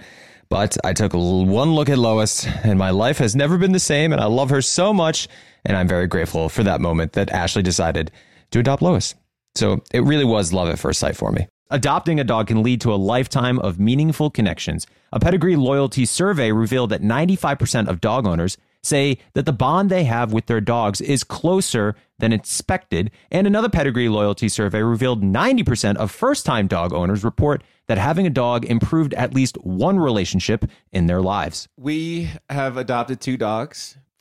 But 0.49 0.77
I 0.85 0.93
took 0.93 1.13
one 1.13 1.75
look 1.75 1.89
at 1.89 1.99
Lois, 1.99 2.47
and 2.47 2.79
my 2.79 2.91
life 2.91 3.19
has 3.19 3.35
never 3.37 3.59
been 3.59 3.73
the 3.73 3.79
same, 3.79 4.13
and 4.13 4.21
I 4.21 4.27
love 4.27 4.51
her 4.51 4.63
so 4.63 4.93
much. 4.93 5.29
And 5.65 5.77
I'm 5.77 5.89
very 5.89 6.07
grateful 6.07 6.49
for 6.49 6.63
that 6.65 6.81
moment 6.81 7.13
that 7.13 7.31
Ashley 7.31 7.63
decided 7.63 8.11
to 8.51 8.59
adopt 8.59 8.83
Lois. 8.83 9.15
So 9.55 9.83
it 9.93 10.01
really 10.01 10.25
was 10.25 10.53
love 10.53 10.69
at 10.69 10.79
first 10.79 11.01
sight 11.01 11.17
for 11.17 11.31
me. 11.33 11.47
Adopting 11.71 12.21
a 12.21 12.25
dog 12.25 12.49
can 12.49 12.63
lead 12.63 12.83
to 12.83 12.93
a 12.93 12.97
lifetime 12.97 13.59
of 13.61 13.81
meaningful 13.81 14.31
connections. 14.31 14.87
A 15.11 15.19
pedigree 15.19 15.57
loyalty 15.57 16.05
survey 16.05 16.53
revealed 16.53 16.91
that 16.91 17.01
95% 17.01 17.89
of 17.89 18.01
dog 18.01 18.27
owners 18.27 18.59
say 18.83 19.17
that 19.33 19.47
the 19.47 19.53
bond 19.53 19.89
they 19.89 20.05
have 20.05 20.33
with 20.33 20.47
their 20.47 20.61
dogs 20.61 21.01
is 21.01 21.25
closer 21.25 21.95
than 22.19 22.33
expected. 22.33 23.11
And 23.31 23.47
another 23.47 23.71
pedigree 23.71 24.09
loyalty 24.09 24.49
survey 24.49 24.83
revealed 24.83 25.23
90% 25.23 25.97
of 25.97 26.11
first 26.11 26.45
time 26.45 26.67
dog 26.67 26.93
owners 26.93 27.25
report 27.25 27.63
that 27.89 27.97
having 27.97 28.27
a 28.27 28.31
dog 28.31 28.65
improved 28.67 29.15
at 29.15 29.35
least 29.35 29.57
one 29.63 29.99
relationship 29.99 30.67
in 30.93 31.07
their 31.07 31.23
lives. 31.23 31.69
We 31.79 32.31
have 32.51 32.77
adopted 32.77 33.21
two 33.21 33.37
dogs. 33.37 33.97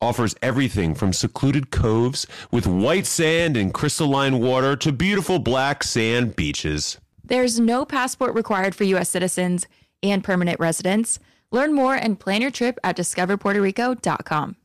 offers 0.00 0.34
everything 0.42 0.94
from 0.94 1.12
secluded 1.12 1.70
coves 1.70 2.26
with 2.50 2.66
white 2.66 3.06
sand 3.06 3.56
and 3.56 3.72
crystalline 3.74 4.40
water 4.40 4.74
to 4.76 4.92
beautiful 4.92 5.38
black 5.38 5.82
sand 5.82 6.34
beaches. 6.36 6.98
There's 7.24 7.60
no 7.60 7.84
passport 7.84 8.34
required 8.34 8.74
for 8.74 8.84
U.S. 8.84 9.08
citizens 9.08 9.66
and 10.02 10.24
permanent 10.24 10.58
residents. 10.58 11.18
Learn 11.52 11.72
more 11.74 11.94
and 11.94 12.18
plan 12.18 12.40
your 12.42 12.50
trip 12.50 12.78
at 12.82 12.96
discoverpuertorico.com. 12.96 14.56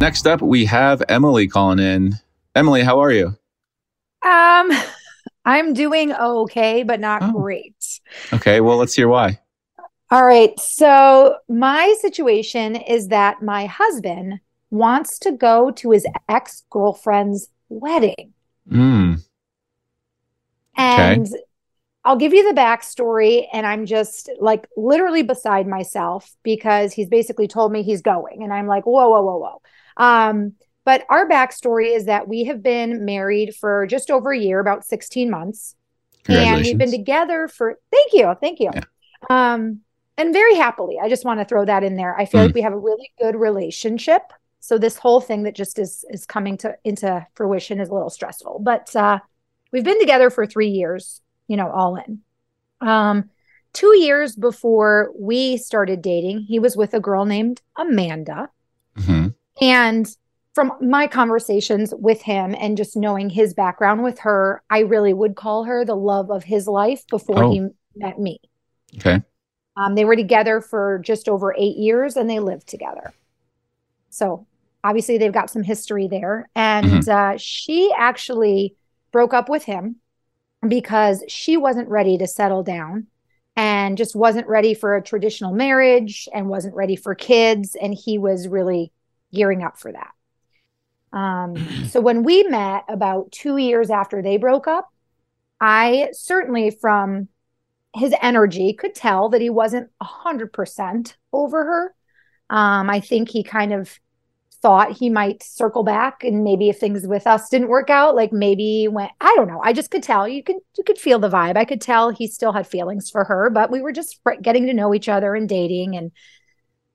Next 0.00 0.26
up, 0.26 0.42
we 0.42 0.64
have 0.64 1.00
Emily 1.08 1.46
calling 1.46 1.78
in. 1.78 2.14
Emily, 2.56 2.82
how 2.82 2.98
are 3.00 3.12
you? 3.12 3.26
Um, 4.26 4.72
I'm 5.44 5.74
doing 5.74 6.12
okay, 6.12 6.82
but 6.82 6.98
not 6.98 7.22
Oh. 7.22 7.32
great. 7.32 7.76
Okay, 8.32 8.60
well, 8.60 8.78
let's 8.78 8.94
hear 8.94 9.06
why. 9.08 9.38
All 10.12 10.26
right. 10.26 10.58
So, 10.60 11.36
my 11.48 11.96
situation 12.02 12.76
is 12.76 13.08
that 13.08 13.40
my 13.40 13.64
husband 13.64 14.40
wants 14.70 15.18
to 15.20 15.32
go 15.32 15.70
to 15.70 15.90
his 15.90 16.06
ex 16.28 16.64
girlfriend's 16.68 17.48
wedding. 17.70 18.34
Mm, 18.70 19.24
And 20.76 21.28
I'll 22.04 22.16
give 22.16 22.34
you 22.34 22.46
the 22.46 22.60
backstory. 22.60 23.46
And 23.54 23.66
I'm 23.66 23.86
just 23.86 24.28
like 24.38 24.68
literally 24.76 25.22
beside 25.22 25.66
myself 25.66 26.30
because 26.42 26.92
he's 26.92 27.08
basically 27.08 27.48
told 27.48 27.72
me 27.72 27.82
he's 27.82 28.02
going. 28.02 28.42
And 28.42 28.52
I'm 28.52 28.66
like, 28.66 28.84
whoa, 28.84 29.08
whoa, 29.08 29.22
whoa, 29.22 29.38
whoa. 29.38 29.62
Um, 29.96 30.52
but 30.84 31.06
our 31.08 31.26
backstory 31.26 31.96
is 31.96 32.04
that 32.04 32.28
we 32.28 32.44
have 32.44 32.62
been 32.62 33.06
married 33.06 33.54
for 33.54 33.86
just 33.86 34.10
over 34.10 34.30
a 34.30 34.38
year, 34.38 34.60
about 34.60 34.84
16 34.84 35.30
months. 35.30 35.74
And 36.44 36.62
we've 36.66 36.76
been 36.76 36.90
together 36.90 37.48
for, 37.48 37.78
thank 37.90 38.12
you, 38.12 38.34
thank 38.42 38.60
you. 38.60 38.72
Um, 39.30 39.80
and 40.22 40.32
very 40.32 40.54
happily. 40.54 40.98
I 41.02 41.08
just 41.08 41.24
want 41.24 41.40
to 41.40 41.44
throw 41.44 41.64
that 41.64 41.84
in 41.84 41.96
there. 41.96 42.16
I 42.18 42.24
feel 42.24 42.40
Mm. 42.40 42.46
like 42.46 42.54
we 42.54 42.62
have 42.62 42.72
a 42.72 42.78
really 42.78 43.10
good 43.20 43.36
relationship. 43.36 44.22
So 44.60 44.78
this 44.78 44.96
whole 44.96 45.20
thing 45.20 45.42
that 45.42 45.54
just 45.54 45.78
is 45.78 46.04
is 46.10 46.24
coming 46.26 46.56
to 46.58 46.76
into 46.84 47.26
fruition 47.34 47.80
is 47.80 47.88
a 47.88 47.94
little 47.94 48.10
stressful. 48.10 48.60
But 48.60 48.94
uh 48.96 49.18
we've 49.72 49.84
been 49.84 49.98
together 50.00 50.30
for 50.30 50.46
three 50.46 50.68
years, 50.68 51.20
you 51.48 51.56
know, 51.56 51.70
all 51.70 51.96
in. 51.96 52.20
Um, 52.80 53.30
two 53.72 53.96
years 53.98 54.36
before 54.36 55.12
we 55.18 55.56
started 55.56 56.02
dating, 56.02 56.40
he 56.42 56.58
was 56.58 56.76
with 56.76 56.94
a 56.94 57.00
girl 57.00 57.24
named 57.24 57.62
Amanda. 57.76 58.50
Mhm. 58.98 59.34
And 59.60 60.16
from 60.54 60.72
my 60.82 61.06
conversations 61.06 61.94
with 61.96 62.20
him 62.22 62.54
and 62.58 62.76
just 62.76 62.96
knowing 62.96 63.30
his 63.30 63.54
background 63.54 64.02
with 64.04 64.18
her, 64.20 64.62
I 64.68 64.80
really 64.80 65.14
would 65.14 65.34
call 65.36 65.64
her 65.64 65.84
the 65.84 65.96
love 65.96 66.30
of 66.30 66.44
his 66.44 66.68
life 66.68 67.06
before 67.08 67.44
Oh. 67.44 67.50
he 67.50 67.66
met 67.96 68.18
me. 68.18 68.38
Okay. 68.98 69.22
Um, 69.76 69.94
they 69.94 70.04
were 70.04 70.16
together 70.16 70.60
for 70.60 71.00
just 71.02 71.28
over 71.28 71.54
eight 71.56 71.76
years 71.76 72.16
and 72.16 72.28
they 72.28 72.40
lived 72.40 72.68
together. 72.68 73.12
So 74.10 74.46
obviously 74.84 75.18
they've 75.18 75.32
got 75.32 75.50
some 75.50 75.62
history 75.62 76.08
there. 76.08 76.48
And 76.54 77.08
uh, 77.08 77.36
she 77.38 77.92
actually 77.96 78.76
broke 79.12 79.34
up 79.34 79.48
with 79.48 79.64
him 79.64 79.96
because 80.66 81.24
she 81.28 81.56
wasn't 81.56 81.88
ready 81.88 82.18
to 82.18 82.26
settle 82.26 82.62
down 82.62 83.06
and 83.56 83.98
just 83.98 84.14
wasn't 84.16 84.46
ready 84.46 84.74
for 84.74 84.96
a 84.96 85.02
traditional 85.02 85.52
marriage 85.52 86.28
and 86.32 86.48
wasn't 86.48 86.74
ready 86.74 86.96
for 86.96 87.14
kids. 87.14 87.76
And 87.80 87.94
he 87.94 88.18
was 88.18 88.48
really 88.48 88.92
gearing 89.32 89.62
up 89.62 89.78
for 89.78 89.92
that. 89.92 90.12
Um, 91.16 91.56
so 91.88 92.00
when 92.00 92.22
we 92.22 92.42
met 92.44 92.84
about 92.88 93.32
two 93.32 93.58
years 93.58 93.90
after 93.90 94.22
they 94.22 94.38
broke 94.38 94.66
up, 94.66 94.90
I 95.60 96.08
certainly 96.12 96.70
from 96.70 97.28
his 97.94 98.14
energy 98.22 98.72
could 98.72 98.94
tell 98.94 99.28
that 99.30 99.40
he 99.40 99.50
wasn't 99.50 99.90
a 100.00 100.04
hundred 100.04 100.52
percent 100.52 101.16
over 101.32 101.64
her. 101.64 101.94
Um, 102.50 102.90
I 102.90 103.00
think 103.00 103.28
he 103.28 103.42
kind 103.42 103.72
of 103.72 103.98
thought 104.62 104.92
he 104.92 105.10
might 105.10 105.42
circle 105.42 105.82
back 105.82 106.22
and 106.22 106.44
maybe 106.44 106.68
if 106.68 106.78
things 106.78 107.04
with 107.06 107.26
us 107.26 107.48
didn't 107.48 107.68
work 107.68 107.90
out, 107.90 108.14
like 108.14 108.32
maybe 108.32 108.86
when 108.88 109.08
I 109.20 109.34
don't 109.36 109.48
know. 109.48 109.60
I 109.62 109.72
just 109.72 109.90
could 109.90 110.02
tell 110.02 110.28
you 110.28 110.42
could 110.42 110.56
you 110.78 110.84
could 110.84 110.98
feel 110.98 111.18
the 111.18 111.28
vibe. 111.28 111.56
I 111.56 111.64
could 111.64 111.80
tell 111.80 112.10
he 112.10 112.26
still 112.28 112.52
had 112.52 112.66
feelings 112.66 113.10
for 113.10 113.24
her, 113.24 113.50
but 113.50 113.70
we 113.70 113.82
were 113.82 113.92
just 113.92 114.20
getting 114.40 114.66
to 114.66 114.74
know 114.74 114.94
each 114.94 115.08
other 115.08 115.34
and 115.34 115.48
dating 115.48 115.96
and 115.96 116.12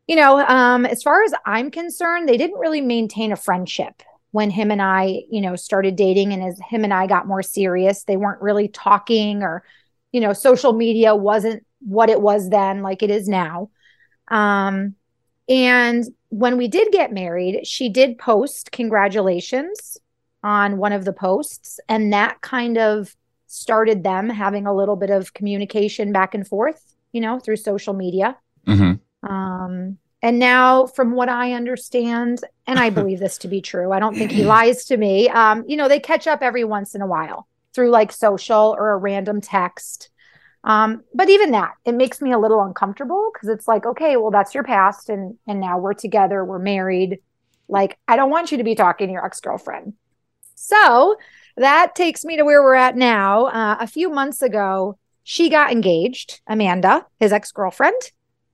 you 0.07 0.15
know, 0.15 0.39
um, 0.39 0.85
as 0.85 1.03
far 1.03 1.23
as 1.23 1.33
I'm 1.45 1.69
concerned, 1.69 2.29
they 2.29 2.37
didn't 2.37 2.59
really 2.59 2.79
maintain 2.81 3.33
a 3.33 3.35
friendship 3.35 4.01
when 4.31 4.49
him 4.49 4.71
and 4.71 4.81
I, 4.81 5.23
you 5.29 5.41
know, 5.41 5.55
started 5.55 5.95
dating 5.97 6.31
and 6.31 6.41
as 6.41 6.59
him 6.69 6.83
and 6.85 6.93
I 6.93 7.07
got 7.07 7.27
more 7.27 7.43
serious, 7.43 8.03
they 8.03 8.17
weren't 8.17 8.41
really 8.41 8.69
talking 8.69 9.43
or, 9.43 9.63
you 10.11 10.21
know, 10.21 10.33
social 10.33 10.73
media 10.73 11.15
wasn't 11.15 11.65
what 11.79 12.09
it 12.09 12.21
was 12.21 12.49
then 12.49 12.81
like 12.81 13.03
it 13.03 13.09
is 13.09 13.27
now. 13.27 13.69
Um, 14.29 14.95
and 15.49 16.05
when 16.29 16.57
we 16.57 16.67
did 16.67 16.91
get 16.91 17.13
married, 17.13 17.65
she 17.65 17.89
did 17.89 18.17
post 18.17 18.71
congratulations 18.71 19.97
on 20.43 20.77
one 20.77 20.93
of 20.93 21.05
the 21.05 21.13
posts, 21.13 21.79
and 21.87 22.11
that 22.13 22.41
kind 22.41 22.77
of 22.77 23.15
started 23.47 24.03
them 24.03 24.29
having 24.29 24.65
a 24.65 24.75
little 24.75 24.95
bit 24.95 25.09
of 25.09 25.33
communication 25.33 26.11
back 26.11 26.35
and 26.35 26.47
forth, 26.47 26.95
you 27.11 27.21
know, 27.21 27.39
through 27.39 27.55
social 27.55 27.93
media. 27.93 28.37
hmm 28.65 28.93
Um, 29.23 29.97
and 30.21 30.39
now, 30.39 30.87
from 30.87 31.11
what 31.11 31.29
I 31.29 31.53
understand, 31.53 32.39
and 32.65 32.79
I 32.79 32.89
believe 32.97 33.19
this 33.19 33.37
to 33.39 33.47
be 33.47 33.61
true, 33.61 33.91
I 33.91 33.99
don't 33.99 34.15
think 34.15 34.31
he 34.31 34.43
lies 34.43 34.85
to 34.85 34.97
me. 34.97 35.29
Um, 35.29 35.63
you 35.67 35.77
know, 35.77 35.87
they 35.87 35.99
catch 35.99 36.27
up 36.27 36.41
every 36.41 36.63
once 36.63 36.93
in 36.95 37.01
a 37.01 37.07
while 37.07 37.47
through 37.77 37.91
like 37.91 38.11
social 38.11 38.75
or 38.75 38.89
a 38.89 38.97
random 38.97 39.39
text. 39.39 40.09
Um, 40.63 41.03
but 41.13 41.29
even 41.29 41.51
that, 41.51 41.73
it 41.85 41.93
makes 41.93 42.21
me 42.21 42.31
a 42.31 42.39
little 42.39 42.63
uncomfortable 42.63 43.29
because 43.31 43.49
it's 43.49 43.67
like, 43.67 43.85
okay, 43.85 44.17
well, 44.17 44.31
that's 44.31 44.55
your 44.55 44.63
past, 44.63 45.09
and 45.09 45.37
and 45.45 45.59
now 45.61 45.77
we're 45.77 45.93
together, 45.93 46.43
we're 46.43 46.57
married. 46.57 47.19
Like, 47.69 47.99
I 48.07 48.15
don't 48.15 48.31
want 48.31 48.51
you 48.51 48.57
to 48.57 48.63
be 48.63 48.73
talking 48.73 49.07
to 49.07 49.13
your 49.13 49.23
ex 49.23 49.39
girlfriend. 49.39 49.93
So 50.55 51.17
that 51.55 51.93
takes 51.93 52.25
me 52.25 52.37
to 52.37 52.43
where 52.43 52.63
we're 52.63 52.73
at 52.73 52.97
now. 52.97 53.45
Uh, 53.45 53.77
a 53.79 53.85
few 53.85 54.09
months 54.09 54.41
ago, 54.41 54.97
she 55.23 55.47
got 55.47 55.71
engaged. 55.71 56.41
Amanda, 56.47 57.05
his 57.19 57.31
ex 57.31 57.51
girlfriend, 57.51 58.01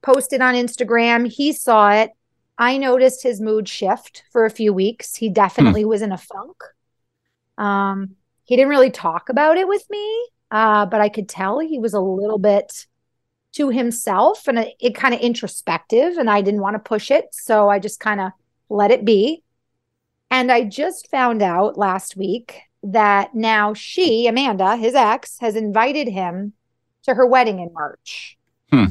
posted 0.02 0.42
on 0.42 0.54
Instagram. 0.54 1.32
He 1.32 1.54
saw 1.54 1.94
it. 1.94 2.12
I 2.58 2.78
noticed 2.78 3.24
his 3.24 3.40
mood 3.40 3.70
shift 3.70 4.24
for 4.34 4.44
a 4.44 4.52
few 4.52 4.74
weeks. 4.74 5.16
He 5.16 5.30
definitely 5.30 5.86
was 5.86 6.02
in 6.02 6.12
a 6.12 6.18
funk. 6.18 6.58
Um, 7.58 8.18
he 8.46 8.56
didn't 8.56 8.70
really 8.70 8.92
talk 8.92 9.30
about 9.30 9.58
it 9.58 9.68
with 9.68 9.84
me, 9.90 10.28
uh, 10.52 10.86
but 10.86 11.02
I 11.02 11.10
could 11.10 11.30
tell 11.30 11.60
he 11.60 11.80
was 11.80 11.94
a 11.94 12.00
little 12.00 12.40
bit 12.40 12.88
to 13.54 13.70
himself 13.70 14.48
and 14.48 14.60
it, 14.60 14.74
it 14.80 14.96
kind 14.96 15.14
of 15.14 15.22
introspective, 15.22 16.18
and 16.18 16.30
I 16.30 16.42
didn't 16.42 16.62
want 16.62 16.76
to 16.76 16.80
push 16.80 17.12
it, 17.12 17.28
so 17.32 17.70
I 17.70 17.80
just 17.80 18.00
kind 18.00 18.20
of 18.20 18.32
let 18.70 18.92
it 18.92 19.06
be. 19.06 19.44
And 20.32 20.52
I 20.52 20.64
just 20.64 21.12
found 21.12 21.42
out 21.44 21.78
last 21.78 22.18
week 22.18 22.62
that 22.82 23.36
now 23.36 23.74
she, 23.74 24.28
Amanda, 24.28 24.76
his 24.76 24.96
ex, 24.96 25.38
has 25.40 25.56
invited 25.56 26.08
him 26.08 26.54
to 27.04 27.14
her 27.14 27.26
wedding 27.26 27.60
in 27.60 27.72
March. 27.74 28.38
Hmm. 28.72 28.86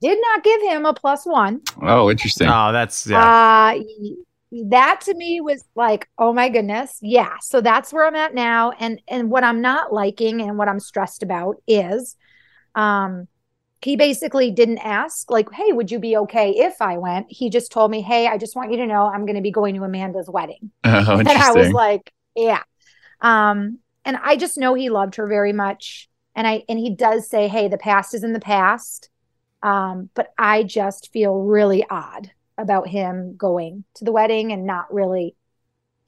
Did 0.00 0.18
not 0.20 0.44
give 0.44 0.62
him 0.62 0.86
a 0.86 0.94
plus 0.94 1.26
one. 1.26 1.62
Oh, 1.80 2.10
interesting. 2.10 2.48
Oh, 2.48 2.72
that's 2.72 3.06
yeah. 3.06 3.74
Uh, 3.76 3.82
that 4.52 5.00
to 5.02 5.14
me 5.14 5.40
was 5.40 5.64
like, 5.74 6.08
oh 6.18 6.32
my 6.32 6.48
goodness, 6.50 6.98
yeah. 7.00 7.36
So 7.40 7.60
that's 7.60 7.92
where 7.92 8.06
I'm 8.06 8.14
at 8.14 8.34
now, 8.34 8.72
and 8.72 9.00
and 9.08 9.30
what 9.30 9.44
I'm 9.44 9.62
not 9.62 9.92
liking 9.92 10.42
and 10.42 10.58
what 10.58 10.68
I'm 10.68 10.80
stressed 10.80 11.22
about 11.22 11.56
is, 11.66 12.16
um, 12.74 13.28
he 13.80 13.96
basically 13.96 14.50
didn't 14.50 14.78
ask 14.78 15.30
like, 15.30 15.50
hey, 15.52 15.72
would 15.72 15.90
you 15.90 15.98
be 15.98 16.16
okay 16.18 16.50
if 16.50 16.82
I 16.82 16.98
went? 16.98 17.26
He 17.30 17.48
just 17.48 17.72
told 17.72 17.90
me, 17.90 18.02
hey, 18.02 18.26
I 18.26 18.36
just 18.36 18.54
want 18.54 18.70
you 18.70 18.76
to 18.78 18.86
know 18.86 19.06
I'm 19.06 19.24
going 19.24 19.36
to 19.36 19.42
be 19.42 19.50
going 19.50 19.74
to 19.74 19.84
Amanda's 19.84 20.28
wedding, 20.28 20.70
Oh, 20.84 21.18
and 21.18 21.28
I 21.28 21.52
was 21.52 21.70
like, 21.72 22.12
yeah. 22.36 22.62
Um, 23.20 23.78
and 24.04 24.18
I 24.22 24.36
just 24.36 24.58
know 24.58 24.74
he 24.74 24.90
loved 24.90 25.14
her 25.14 25.26
very 25.26 25.54
much, 25.54 26.10
and 26.34 26.46
I 26.46 26.64
and 26.68 26.78
he 26.78 26.94
does 26.94 27.28
say, 27.28 27.48
hey, 27.48 27.68
the 27.68 27.78
past 27.78 28.12
is 28.14 28.22
in 28.22 28.34
the 28.34 28.40
past. 28.40 29.08
Um, 29.62 30.10
but 30.14 30.32
I 30.36 30.64
just 30.64 31.10
feel 31.12 31.36
really 31.36 31.86
odd 31.88 32.32
about 32.62 32.88
him 32.88 33.36
going 33.36 33.84
to 33.94 34.04
the 34.04 34.12
wedding 34.12 34.52
and 34.52 34.66
not 34.66 34.92
really 34.92 35.36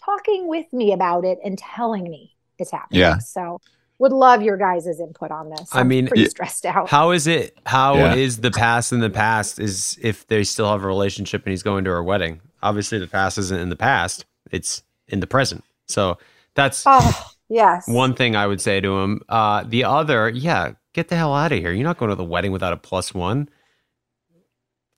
talking 0.04 0.48
with 0.48 0.72
me 0.72 0.92
about 0.92 1.24
it 1.24 1.38
and 1.44 1.58
telling 1.58 2.04
me 2.04 2.36
it's 2.58 2.70
happening. 2.70 3.00
Yeah. 3.00 3.18
So 3.18 3.60
would 3.98 4.12
love 4.12 4.42
your 4.42 4.56
guys' 4.56 4.86
input 5.00 5.30
on 5.30 5.50
this. 5.50 5.68
I 5.72 5.80
I'm 5.80 5.88
mean, 5.88 6.08
pretty 6.08 6.24
y- 6.24 6.28
stressed 6.28 6.66
out. 6.66 6.88
How 6.88 7.10
is 7.10 7.26
it? 7.26 7.58
How 7.66 8.12
is 8.14 8.36
Yeah. 8.36 8.42
the 8.42 8.50
past 8.50 8.92
in 8.92 9.00
the 9.00 9.10
past? 9.10 9.58
Is 9.58 9.98
if 10.02 10.26
they 10.26 10.44
still 10.44 10.70
have 10.70 10.82
a 10.82 10.86
relationship 10.86 11.44
and 11.44 11.50
he's 11.50 11.62
going 11.62 11.84
to 11.84 11.90
her 11.90 12.02
wedding? 12.02 12.40
Obviously, 12.62 12.98
the 12.98 13.06
past 13.06 13.38
isn't 13.38 13.60
in 13.60 13.68
the 13.68 13.76
past; 13.76 14.24
it's 14.50 14.82
in 15.08 15.20
the 15.20 15.26
present. 15.26 15.64
So 15.86 16.18
that's 16.54 16.82
oh, 16.86 17.30
yes. 17.48 17.86
one 17.86 18.14
thing 18.14 18.36
I 18.36 18.46
would 18.46 18.60
say 18.60 18.80
to 18.80 18.98
him. 19.00 19.20
Uh, 19.28 19.64
the 19.66 19.84
other, 19.84 20.28
yeah, 20.28 20.72
get 20.92 21.08
the 21.08 21.16
hell 21.16 21.34
out 21.34 21.52
of 21.52 21.58
here. 21.58 21.72
You're 21.72 21.84
not 21.84 21.98
going 21.98 22.08
to 22.10 22.14
the 22.16 22.24
wedding 22.24 22.52
without 22.52 22.72
a 22.72 22.76
plus 22.76 23.14
one. 23.14 23.48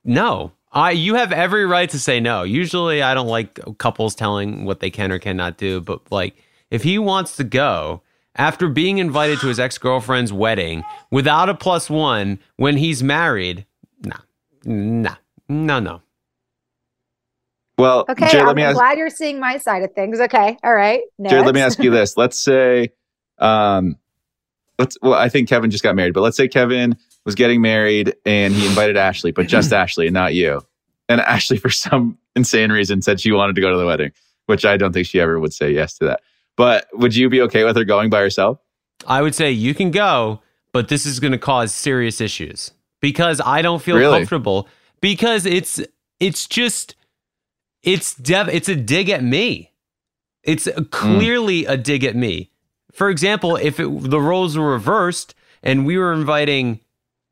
No, 0.05 0.53
I. 0.77 0.91
You 0.93 1.15
have 1.17 1.33
every 1.33 1.67
right 1.67 1.89
to 1.91 1.99
say 1.99 2.21
no. 2.21 2.43
Usually, 2.43 3.03
I 3.03 3.15
don't 3.15 3.27
like 3.29 3.59
couples 3.79 4.15
telling 4.15 4.65
what 4.65 4.81
they 4.81 4.91
can 4.91 5.11
or 5.11 5.19
cannot 5.19 5.57
do. 5.59 5.81
But 5.81 6.01
like, 6.13 6.37
if 6.71 6.83
he 6.83 6.99
wants 6.99 7.37
to 7.37 7.45
go 7.45 8.03
after 8.37 8.69
being 8.69 8.99
invited 8.99 9.41
to 9.41 9.49
his 9.49 9.59
ex 9.59 9.79
girlfriend's 9.79 10.33
wedding 10.33 10.85
without 11.11 11.49
a 11.49 11.55
plus 11.55 11.89
one 11.91 12.39
when 12.57 12.77
he's 12.77 13.03
married, 13.03 13.65
nah, 14.05 14.19
nah, 14.65 15.17
no, 15.49 15.81
no. 15.81 16.03
Well, 17.79 18.07
Okay, 18.09 18.29
Jared, 18.31 18.43
I'm 18.43 18.47
let 18.49 18.57
me 18.57 18.63
ask. 18.63 18.77
glad 18.77 18.97
you're 18.99 19.11
seeing 19.11 19.39
my 19.39 19.59
side 19.59 19.83
of 19.83 19.93
things. 19.95 20.19
Okay, 20.21 20.57
all 20.65 20.75
right. 20.75 21.01
Jared, 21.29 21.45
let 21.45 21.55
me 21.55 21.61
ask 21.61 21.79
you 21.79 21.91
this. 21.91 22.17
Let's 22.17 22.39
say, 22.39 22.91
um, 23.39 23.97
let's. 24.79 24.97
Well, 25.03 25.15
I 25.15 25.29
think 25.29 25.49
Kevin 25.49 25.71
just 25.71 25.85
got 25.85 25.95
married, 25.95 26.15
but 26.15 26.23
let's 26.23 26.37
say 26.39 26.49
Kevin 26.49 26.97
was 27.27 27.35
getting 27.35 27.61
married 27.61 28.15
and 28.25 28.55
he 28.55 28.67
invited 28.67 28.97
Ashley, 28.97 29.33
but 29.33 29.49
just 29.49 29.73
Ashley 29.75 30.07
and 30.07 30.15
not 30.15 30.33
you. 30.33 30.63
And 31.11 31.21
Ashley, 31.21 31.59
for 31.59 31.69
some 31.69 32.17
insane 32.35 32.73
reason, 32.73 33.03
said 33.03 33.21
she 33.21 33.33
wanted 33.33 33.57
to 33.57 33.61
go 33.61 33.71
to 33.71 33.77
the 33.77 33.85
wedding, 33.85 34.13
which 34.47 34.65
I 34.65 34.79
don't 34.79 34.93
think 34.93 35.07
she 35.07 35.21
ever 35.21 35.39
would 35.39 35.53
say 35.53 35.73
yes 35.73 35.99
to 35.99 36.07
that. 36.07 36.21
But 36.57 36.87
would 36.95 37.15
you 37.15 37.29
be 37.29 37.43
okay 37.43 37.65
with 37.65 37.77
her 37.77 37.85
going 37.85 38.09
by 38.09 38.21
herself? 38.21 38.59
I 39.07 39.21
would 39.21 39.35
say 39.35 39.51
you 39.51 39.75
can 39.75 39.91
go, 39.91 40.41
but 40.73 40.89
this 40.89 41.05
is 41.05 41.21
going 41.21 41.33
to 41.33 41.39
cause 41.39 41.75
serious 41.75 42.21
issues 42.21 42.73
because 43.01 43.41
I 43.45 43.61
don't 43.61 43.83
feel 43.83 43.97
Really? 43.97 44.19
comfortable 44.21 44.69
because 45.01 45.45
it's 45.45 45.81
it's 46.19 46.47
just 46.47 46.95
it's 47.83 48.15
dev 48.15 48.49
it's 48.49 48.69
a 48.69 48.77
dig 48.77 49.11
at 49.11 49.23
me. 49.23 49.73
It's 50.43 50.67
a- 50.67 50.73
mm. 50.73 50.91
clearly 50.91 51.67
a 51.67 51.77
dig 51.77 52.05
at 52.05 52.17
me. 52.17 52.51
For 52.93 53.11
example, 53.11 53.57
if 53.57 53.79
it, 53.79 54.11
the 54.11 54.21
roles 54.21 54.57
were 54.57 54.73
reversed 54.73 55.35
and 55.63 55.85
we 55.85 55.99
were 55.99 56.13
inviting 56.13 56.81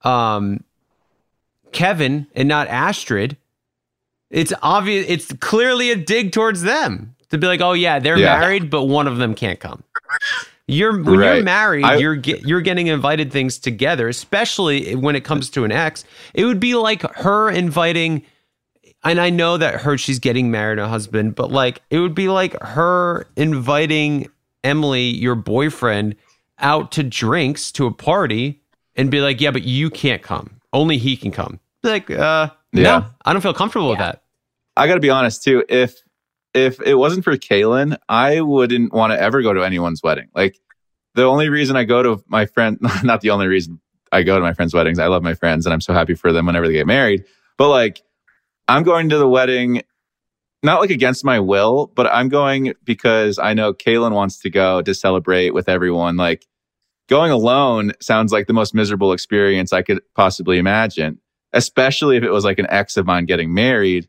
um 0.05 0.63
Kevin 1.73 2.27
and 2.35 2.49
not 2.49 2.69
Astrid, 2.69 3.37
it's 4.31 4.53
obvious 4.63 5.07
it's 5.09 5.33
clearly 5.35 5.91
a 5.91 5.97
dig 5.97 6.33
towards 6.33 6.63
them 6.63 7.15
to 7.31 7.39
be 7.39 7.47
like, 7.47 7.61
"Oh 7.61 7.73
yeah, 7.73 7.99
they're 7.99 8.19
Yeah. 8.19 8.39
married, 8.39 8.71
but 8.71 8.85
one 8.85 9.07
of 9.09 9.17
them 9.19 9.35
can't 9.35 9.59
come." 9.59 9.83
You're 10.67 11.03
when 11.03 11.21
you're 11.21 11.43
married, 11.43 11.85
I- 11.85 11.97
you're 11.97 12.15
get, 12.17 12.43
you're 12.43 12.61
getting 12.63 12.87
invited 12.87 13.31
things 13.33 13.59
together, 13.59 14.09
especially 14.09 14.95
when 14.95 15.15
it 15.17 15.23
comes 15.25 15.51
to 15.51 15.65
an 15.65 15.73
ex. 15.73 16.05
It 16.33 16.45
would 16.45 16.61
be 16.61 16.75
like 16.75 17.03
her 17.17 17.51
inviting 17.51 18.23
and 19.03 19.21
I 19.21 19.29
know 19.29 19.59
that 19.59 19.83
her 19.83 19.99
she's 19.99 20.19
getting 20.19 20.51
married 20.51 20.79
a 20.79 20.89
husband, 20.89 21.35
but 21.35 21.51
like 21.53 21.83
it 21.91 21.99
would 21.99 22.15
be 22.15 22.29
like 22.29 22.55
her 22.63 23.27
inviting 23.37 24.31
Emily, 24.63 25.03
your 25.09 25.35
boyfriend, 25.35 26.17
out 26.59 26.91
to 26.93 27.03
drinks 27.03 27.71
to 27.73 27.85
a 27.87 27.91
party 27.93 28.63
and 28.97 29.11
be 29.11 29.21
like, 29.21 29.41
"Yeah, 29.41 29.51
but 29.51 29.63
you 29.63 29.91
can't 29.91 30.23
come. 30.23 30.61
Only 30.73 30.99
he 30.99 31.17
can 31.17 31.31
come." 31.31 31.61
Be 31.83 31.89
like, 31.91 32.11
uh, 32.11 32.51
Yeah. 32.73 32.83
no, 32.83 33.07
I 33.25 33.33
don't 33.33 33.43
feel 33.43 33.55
comfortable 33.55 33.89
with 33.91 33.99
that. 33.99 34.23
I 34.77 34.87
got 34.87 34.95
to 34.95 35.01
be 35.01 35.11
honest 35.11 35.43
too. 35.45 35.65
If 35.69 36.03
if 36.55 36.81
it 36.83 36.95
wasn't 36.95 37.25
for 37.25 37.37
Caelynn, 37.37 37.97
I 38.09 38.41
wouldn't 38.41 38.93
want 38.93 39.13
to 39.13 39.21
ever 39.21 39.43
go 39.43 39.53
to 39.53 39.63
anyone's 39.65 40.03
wedding. 40.03 40.29
Like 40.35 40.59
the 41.15 41.25
only 41.25 41.49
reason 41.49 41.77
I 41.77 41.85
go 41.85 42.03
to 42.03 42.25
my 42.29 42.47
friend, 42.47 42.79
not 43.05 43.21
the 43.21 43.31
only 43.31 43.47
reason 43.47 43.81
I 44.13 44.23
go 44.23 44.37
to 44.37 44.41
my 44.43 44.53
friends' 44.55 44.73
weddings. 44.75 44.99
I 44.99 45.07
love 45.09 45.23
my 45.23 45.35
friends 45.35 45.67
and 45.67 45.73
I'm 45.73 45.81
so 45.81 45.93
happy 45.93 46.15
for 46.15 46.33
them 46.33 46.47
whenever 46.47 46.67
they 46.67 46.73
get 46.75 46.87
married. 46.87 47.25
But 47.59 47.69
like, 47.71 48.03
I'm 48.69 48.83
going 48.85 49.09
to 49.11 49.19
the 49.19 49.29
wedding, 49.29 49.83
not 50.63 50.81
like 50.81 50.91
against 50.91 51.25
my 51.25 51.41
will, 51.41 51.89
but 51.95 52.07
I'm 52.07 52.29
going 52.29 52.75
because 52.85 53.39
I 53.39 53.55
know 53.55 53.75
Caelynn 53.75 54.13
wants 54.13 54.39
to 54.41 54.51
go 54.51 54.81
to 54.83 54.95
celebrate 54.95 55.51
with 55.51 55.69
everyone. 55.69 56.17
Like 56.17 56.47
going 57.09 57.31
alone 57.31 57.93
sounds 58.01 58.33
like 58.33 58.47
the 58.47 58.53
most 58.53 58.75
miserable 58.75 59.13
experience 59.13 59.73
I 59.73 59.83
could 59.83 60.01
possibly 60.15 60.59
imagine, 60.59 61.21
especially 61.53 62.17
if 62.17 62.23
it 62.23 62.31
was 62.31 62.45
like 62.45 62.59
an 62.59 62.67
ex 62.71 62.97
of 62.97 63.07
mine 63.07 63.27
getting 63.27 63.53
married. 63.53 64.09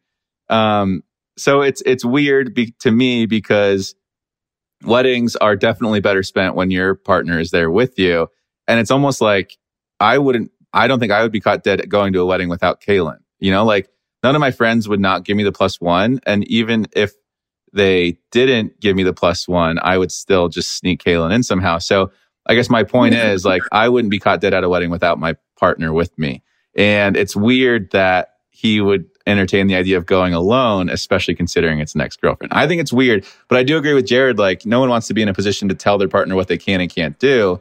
Um, 0.50 1.04
so 1.38 1.62
it's 1.62 1.82
it's 1.86 2.06
weird 2.06 2.54
be, 2.54 2.72
to 2.80 2.92
me 2.92 3.26
because 3.26 3.96
weddings 4.84 5.36
are 5.36 5.56
definitely 5.56 6.00
better 6.00 6.24
spent 6.24 6.56
when 6.56 6.72
your 6.72 6.96
partner 6.96 7.40
is 7.40 7.52
there 7.52 7.72
with 7.72 8.00
you, 8.00 8.28
and 8.68 8.80
it's 8.80 8.92
almost 8.92 9.22
like 9.22 9.58
I 10.00 10.18
wouldn't. 10.18 10.52
I 10.74 10.88
don't 10.88 11.00
think 11.00 11.12
I 11.12 11.22
would 11.22 11.32
be 11.32 11.42
caught 11.42 11.64
dead 11.64 11.88
going 11.90 12.14
to 12.14 12.20
a 12.20 12.26
wedding 12.26 12.50
without 12.50 12.82
Caelynn. 12.82 13.20
You 13.40 13.52
know, 13.52 13.66
like 13.66 13.90
none 14.24 14.36
of 14.36 14.42
my 14.42 14.52
friends 14.52 14.88
would 14.88 15.00
not 15.00 15.24
give 15.24 15.36
me 15.36 15.44
the 15.44 15.52
plus 15.52 15.82
one, 15.82 16.20
and 16.26 16.48
even 16.48 16.88
if 16.94 17.14
they 17.74 18.18
didn't 18.32 18.80
give 18.80 18.96
me 18.96 19.04
the 19.04 19.14
plus 19.14 19.48
one, 19.48 19.78
I 19.82 19.98
would 19.98 20.12
still 20.12 20.48
just 20.48 20.78
sneak 20.78 21.04
Caelynn 21.04 21.34
in 21.34 21.44
somehow. 21.44 21.78
So 21.80 22.12
I 22.46 22.56
guess 22.56 22.70
my 22.70 22.84
point 22.84 23.16
is 23.16 23.46
like 23.46 23.64
I 23.72 23.90
wouldn't 23.90 24.12
be 24.12 24.20
caught 24.20 24.42
dead 24.42 24.54
at 24.54 24.64
a 24.64 24.70
wedding 24.70 24.92
without 24.92 25.20
my 25.20 25.36
partner 25.58 25.94
with 25.94 26.18
me. 26.18 26.44
And 26.76 27.18
it's 27.18 27.36
weird 27.36 27.92
that 27.92 28.34
he 28.50 28.82
would 28.82 29.06
entertain 29.28 29.68
the 29.68 29.76
idea 29.76 29.98
of 29.98 30.06
going 30.06 30.34
alone, 30.34 30.90
especially 30.90 31.36
considering 31.36 31.80
it's 31.80 31.96
an 31.96 32.02
ex 32.02 32.16
girlfriend. 32.16 32.54
I 32.54 32.68
think 32.68 32.82
it's 32.82 32.94
weird, 32.94 33.26
but 33.48 33.58
I 33.58 33.64
do 33.64 33.78
agree 33.78 33.94
with 33.94 34.06
Jared. 34.06 34.38
Like, 34.38 34.66
no 34.66 34.80
one 34.80 34.90
wants 34.90 35.08
to 35.08 35.14
be 35.14 35.22
in 35.22 35.28
a 35.28 35.34
position 35.34 35.70
to 35.70 35.76
tell 35.76 35.98
their 35.98 36.08
partner 36.08 36.36
what 36.36 36.48
they 36.48 36.58
can 36.58 36.82
and 36.82 36.94
can't 36.94 37.18
do. 37.20 37.60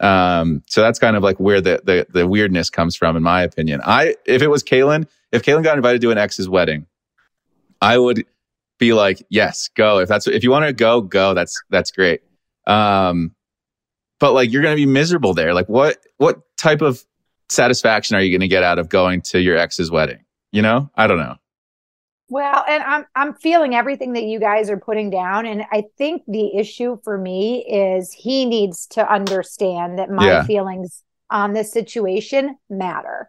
Um, 0.00 0.62
so 0.68 0.80
that's 0.80 0.98
kind 0.98 1.16
of 1.16 1.22
like 1.22 1.38
where 1.38 1.60
the, 1.60 1.80
the 1.84 2.06
the 2.10 2.26
weirdness 2.26 2.70
comes 2.70 2.96
from, 2.96 3.16
in 3.16 3.22
my 3.22 3.42
opinion. 3.42 3.80
I 3.84 4.16
if 4.26 4.42
it 4.42 4.48
was 4.48 4.64
Caelynn, 4.64 5.06
if 5.30 5.42
Caelynn 5.42 5.62
got 5.62 5.76
invited 5.76 6.00
to 6.02 6.10
an 6.10 6.18
ex's 6.18 6.48
wedding, 6.48 6.86
I 7.80 7.98
would 7.98 8.26
be 8.78 8.92
like, 8.94 9.24
yes, 9.28 9.68
go. 9.68 10.00
If 10.00 10.08
that's 10.08 10.26
if 10.26 10.42
you 10.42 10.50
want 10.50 10.66
to 10.66 10.72
go, 10.72 11.00
go. 11.02 11.34
That's 11.34 11.62
that's 11.70 11.92
great. 11.92 12.22
Um, 12.66 13.34
but 14.22 14.34
like 14.34 14.52
you're 14.52 14.62
gonna 14.62 14.76
be 14.76 14.86
miserable 14.86 15.34
there. 15.34 15.52
Like 15.52 15.68
what 15.68 15.98
what 16.18 16.40
type 16.56 16.80
of 16.80 17.04
satisfaction 17.48 18.14
are 18.16 18.20
you 18.22 18.36
gonna 18.36 18.46
get 18.48 18.62
out 18.62 18.78
of 18.78 18.88
going 18.88 19.20
to 19.22 19.40
your 19.40 19.56
ex's 19.56 19.90
wedding? 19.90 20.20
You 20.52 20.62
know, 20.62 20.88
I 20.94 21.08
don't 21.08 21.18
know. 21.18 21.34
Well, 22.28 22.64
and 22.68 22.82
I'm 22.84 23.04
I'm 23.16 23.34
feeling 23.34 23.74
everything 23.74 24.12
that 24.12 24.22
you 24.22 24.38
guys 24.38 24.70
are 24.70 24.78
putting 24.78 25.10
down, 25.10 25.44
and 25.44 25.64
I 25.72 25.84
think 25.98 26.22
the 26.28 26.56
issue 26.56 26.98
for 27.02 27.18
me 27.18 27.64
is 27.66 28.12
he 28.12 28.46
needs 28.46 28.86
to 28.88 29.12
understand 29.12 29.98
that 29.98 30.08
my 30.08 30.26
Yeah. 30.28 30.44
feelings 30.44 31.02
on 31.28 31.52
this 31.52 31.72
situation 31.72 32.56
matter. 32.70 33.28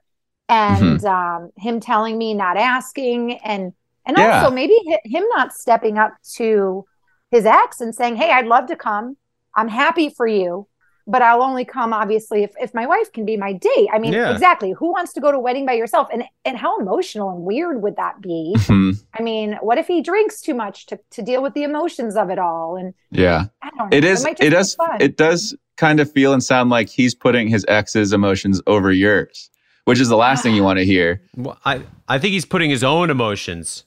And 0.49 0.99
Mm-hmm. 0.99 1.05
um, 1.07 1.49
him 1.57 1.79
telling 1.79 2.17
me 2.17 2.33
not 2.35 2.55
asking 2.55 3.39
and 3.39 3.73
and 4.05 4.17
Yeah. 4.17 4.41
also 4.43 4.53
maybe 4.53 4.77
hi- 4.87 5.01
him 5.05 5.23
not 5.35 5.53
stepping 5.53 5.97
up 5.97 6.13
to 6.35 6.85
his 7.31 7.45
ex 7.47 7.81
and 7.81 7.95
saying, 7.95 8.15
Hey, 8.17 8.29
I'd 8.31 8.45
love 8.45 8.67
to 8.67 8.75
come. 8.75 9.17
I'm 9.55 9.69
happy 9.69 10.09
for 10.09 10.27
you, 10.27 10.67
but 11.05 11.21
I'll 11.21 11.41
only 11.43 11.65
come 11.65 11.93
obviously 11.93 12.43
if, 12.43 12.51
if 12.59 12.73
my 12.73 12.85
wife 12.87 13.11
can 13.11 13.25
be 13.25 13.35
my 13.37 13.53
date. 13.53 13.89
I 13.93 13.99
mean, 13.99 14.13
Yeah. 14.13 14.31
exactly. 14.31 14.71
Who 14.71 14.91
wants 14.91 15.13
to 15.13 15.19
go 15.21 15.31
to 15.31 15.37
a 15.37 15.41
wedding 15.41 15.65
by 15.65 15.73
yourself? 15.73 16.07
And 16.13 16.23
and 16.45 16.57
how 16.57 16.79
emotional 16.79 17.29
and 17.31 17.43
weird 17.43 17.81
would 17.81 17.95
that 17.97 18.21
be? 18.21 18.53
Mhm. 18.57 19.03
I 19.17 19.21
mean, 19.21 19.57
what 19.61 19.77
if 19.77 19.87
he 19.87 20.01
drinks 20.01 20.41
too 20.41 20.53
much 20.53 20.85
to, 20.87 20.99
to 21.11 21.21
deal 21.21 21.41
with 21.41 21.53
the 21.53 21.63
emotions 21.63 22.15
of 22.15 22.29
it 22.29 22.39
all? 22.39 22.75
And 22.77 22.93
Yeah. 23.11 23.45
I 23.61 23.69
don't 23.77 23.89
know. 23.91 23.97
It 23.97 24.03
is. 24.03 24.23
might 24.23 24.37
just 24.37 24.47
It 24.47 24.49
does. 24.51 24.75
fun. 24.75 24.97
It 25.01 25.17
does 25.17 25.55
kind 25.77 25.99
of 25.99 26.11
feel 26.11 26.33
and 26.33 26.43
sound 26.43 26.69
like 26.69 26.87
he's 26.89 27.15
putting 27.15 27.47
his 27.47 27.65
ex's 27.67 28.13
emotions 28.13 28.61
over 28.67 28.91
yours, 28.91 29.49
which 29.85 29.99
is 29.99 30.07
the 30.09 30.15
last 30.17 30.43
thing 30.43 30.53
you 30.55 30.63
want 30.69 30.77
to 30.79 30.85
hear. 30.85 31.21
Well, 31.35 31.57
I, 31.65 31.81
I 32.07 32.19
think 32.19 32.33
he's 32.33 32.45
putting 32.45 32.69
his 32.69 32.83
own 32.83 33.09
emotions 33.09 33.85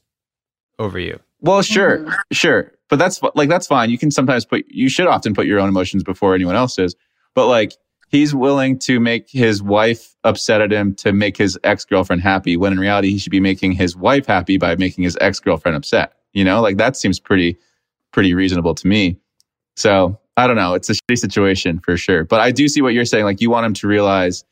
over 0.78 0.98
you. 0.98 1.20
Well, 1.40 1.62
sure, 1.62 1.98
Mm-hmm. 1.98 2.10
sure, 2.32 2.72
but 2.88 2.98
that's 2.98 3.20
like 3.34 3.48
that's 3.48 3.66
fine. 3.66 3.90
You 3.90 3.98
can 3.98 4.10
sometimes 4.10 4.44
put. 4.44 4.64
You 4.68 4.88
should 4.88 5.06
often 5.06 5.34
put 5.34 5.46
your 5.46 5.58
own 5.58 5.68
emotions 5.68 6.02
before 6.02 6.34
anyone 6.34 6.56
else's. 6.56 6.94
But 7.34 7.48
like 7.48 7.72
he's 8.08 8.34
willing 8.34 8.78
to 8.80 9.00
make 9.00 9.28
his 9.28 9.62
wife 9.62 10.14
upset 10.24 10.60
at 10.60 10.72
him 10.72 10.94
to 10.96 11.12
make 11.12 11.36
his 11.36 11.58
ex 11.64 11.84
girlfriend 11.84 12.22
happy, 12.22 12.56
when 12.56 12.72
in 12.72 12.78
reality 12.78 13.10
he 13.10 13.18
should 13.18 13.32
be 13.32 13.40
making 13.40 13.72
his 13.72 13.96
wife 13.96 14.26
happy 14.26 14.58
by 14.58 14.76
making 14.76 15.04
his 15.04 15.16
ex 15.20 15.40
girlfriend 15.40 15.76
upset. 15.76 16.12
You 16.32 16.44
know, 16.44 16.60
like 16.60 16.76
that 16.76 16.96
seems 16.96 17.18
pretty 17.18 17.58
pretty 18.12 18.34
reasonable 18.34 18.74
to 18.74 18.86
me. 18.86 19.18
So 19.74 20.18
I 20.36 20.46
don't 20.46 20.56
know. 20.56 20.74
It's 20.74 20.88
a 20.90 20.94
shitty 20.94 21.18
situation 21.18 21.80
for 21.80 21.96
sure. 21.96 22.24
But 22.24 22.40
I 22.40 22.50
do 22.50 22.68
see 22.68 22.82
what 22.82 22.94
you're 22.94 23.04
saying. 23.04 23.24
Like 23.24 23.40
you 23.40 23.50
want 23.50 23.66
him 23.66 23.74
to 23.74 23.88
realize 23.88 24.44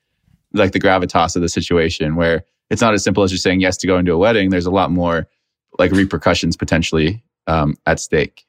like 0.53 0.73
the 0.73 0.81
gravitas 0.81 1.37
of 1.37 1.43
the 1.43 1.49
situation 1.49 2.17
where 2.17 2.45
it's 2.71 2.81
not 2.81 2.95
as 2.95 3.05
simple 3.05 3.23
as 3.23 3.31
just 3.31 3.43
saying 3.43 3.61
yes 3.61 3.77
to 3.79 3.87
go 3.87 3.99
into 3.99 4.13
a 4.13 4.19
wedding. 4.19 4.51
There's 4.51 4.67
a 4.67 4.71
lot 4.71 4.91
more 4.91 5.29
like 5.79 5.93
repercussions 5.93 6.57
potentially 6.57 7.23
um, 7.47 7.75
at 7.87 8.01
stake. 8.01 8.45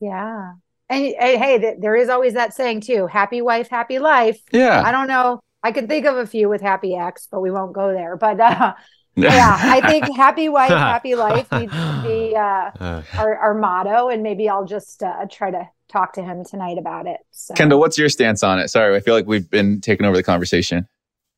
yeah. 0.00 0.52
And 0.88 1.04
hey, 1.18 1.38
hey, 1.38 1.58
th- 1.58 1.76
there 1.80 1.96
is 1.96 2.10
always 2.10 2.34
that 2.34 2.52
saying 2.52 2.82
too 2.82 3.06
happy 3.06 3.40
wife, 3.40 3.68
happy 3.70 3.98
life. 3.98 4.42
Yeah. 4.52 4.82
I 4.84 4.92
don't 4.92 5.08
know. 5.08 5.40
I 5.62 5.72
can 5.72 5.86
think 5.88 6.04
of 6.04 6.16
a 6.16 6.26
few 6.26 6.50
with 6.50 6.60
happy 6.60 6.94
ex, 6.96 7.28
but 7.30 7.40
we 7.40 7.50
won't 7.50 7.72
go 7.72 7.92
there. 7.94 8.16
But 8.16 8.38
uh, 8.38 8.74
yeah, 9.14 9.56
I 9.58 9.80
think 9.80 10.14
happy 10.16 10.50
wife, 10.50 10.68
happy 10.70 11.14
life 11.14 11.50
needs 11.52 11.72
to 11.72 12.02
be 12.04 12.36
uh, 12.36 12.70
Uh, 12.78 13.02
our, 13.16 13.36
our 13.38 13.54
motto. 13.54 14.08
And 14.10 14.22
maybe 14.22 14.50
I'll 14.50 14.66
just 14.66 15.02
uh, 15.02 15.24
try 15.30 15.50
to 15.50 15.66
talk 15.88 16.12
to 16.14 16.22
him 16.22 16.44
tonight 16.44 16.76
about 16.76 17.06
it. 17.06 17.20
So. 17.30 17.54
Kendall, 17.54 17.78
what's 17.80 17.96
your 17.96 18.10
stance 18.10 18.42
on 18.42 18.58
it? 18.58 18.68
Sorry, 18.68 18.94
I 18.94 19.00
feel 19.00 19.14
like 19.14 19.26
we've 19.26 19.48
been 19.48 19.80
taking 19.80 20.04
over 20.04 20.16
the 20.16 20.22
conversation. 20.22 20.86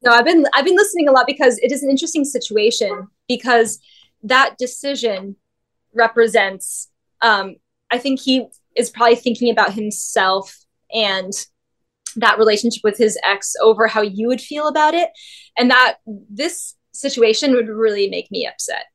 No, 0.02 0.10
I've 0.10 0.24
been 0.24 0.46
I've 0.52 0.64
been 0.64 0.76
listening 0.76 1.08
a 1.08 1.12
lot 1.12 1.26
because 1.28 1.58
it 1.58 1.70
is 1.70 1.84
an 1.84 1.90
interesting 1.90 2.24
situation 2.24 3.06
because 3.28 3.78
that 4.24 4.56
decision 4.58 5.36
represents 5.94 6.90
um 7.20 7.56
I 7.90 7.98
think 7.98 8.20
he 8.20 8.46
is 8.76 8.90
probably 8.90 9.16
thinking 9.16 9.50
about 9.50 9.72
himself 9.72 10.56
and 10.92 11.32
that 12.16 12.38
relationship 12.38 12.82
with 12.84 12.96
his 12.96 13.18
ex 13.24 13.54
over 13.62 13.86
how 13.86 14.02
you 14.02 14.28
would 14.28 14.40
feel 14.40 14.68
about 14.68 14.94
it 14.94 15.10
and 15.56 15.70
that 15.70 15.96
this 16.30 16.74
situation 16.92 17.52
would 17.52 17.68
really 17.68 18.08
make 18.08 18.30
me 18.30 18.46
upset. 18.46 18.86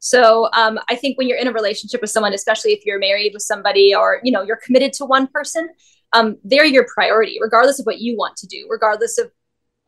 So 0.00 0.48
um, 0.52 0.78
I 0.88 0.96
think 0.96 1.16
when 1.16 1.28
you're 1.28 1.38
in 1.38 1.48
a 1.48 1.52
relationship 1.52 2.00
with 2.00 2.10
someone, 2.10 2.34
especially 2.34 2.72
if 2.72 2.84
you're 2.84 2.98
married 2.98 3.32
with 3.32 3.42
somebody 3.42 3.94
or 3.94 4.20
you 4.22 4.32
know 4.32 4.42
you're 4.42 4.60
committed 4.62 4.92
to 4.94 5.04
one 5.04 5.28
person, 5.28 5.68
um, 6.12 6.36
they're 6.44 6.66
your 6.66 6.86
priority, 6.92 7.38
regardless 7.40 7.80
of 7.80 7.86
what 7.86 8.00
you 8.00 8.16
want 8.16 8.36
to 8.36 8.46
do, 8.46 8.66
regardless 8.68 9.18
of 9.18 9.30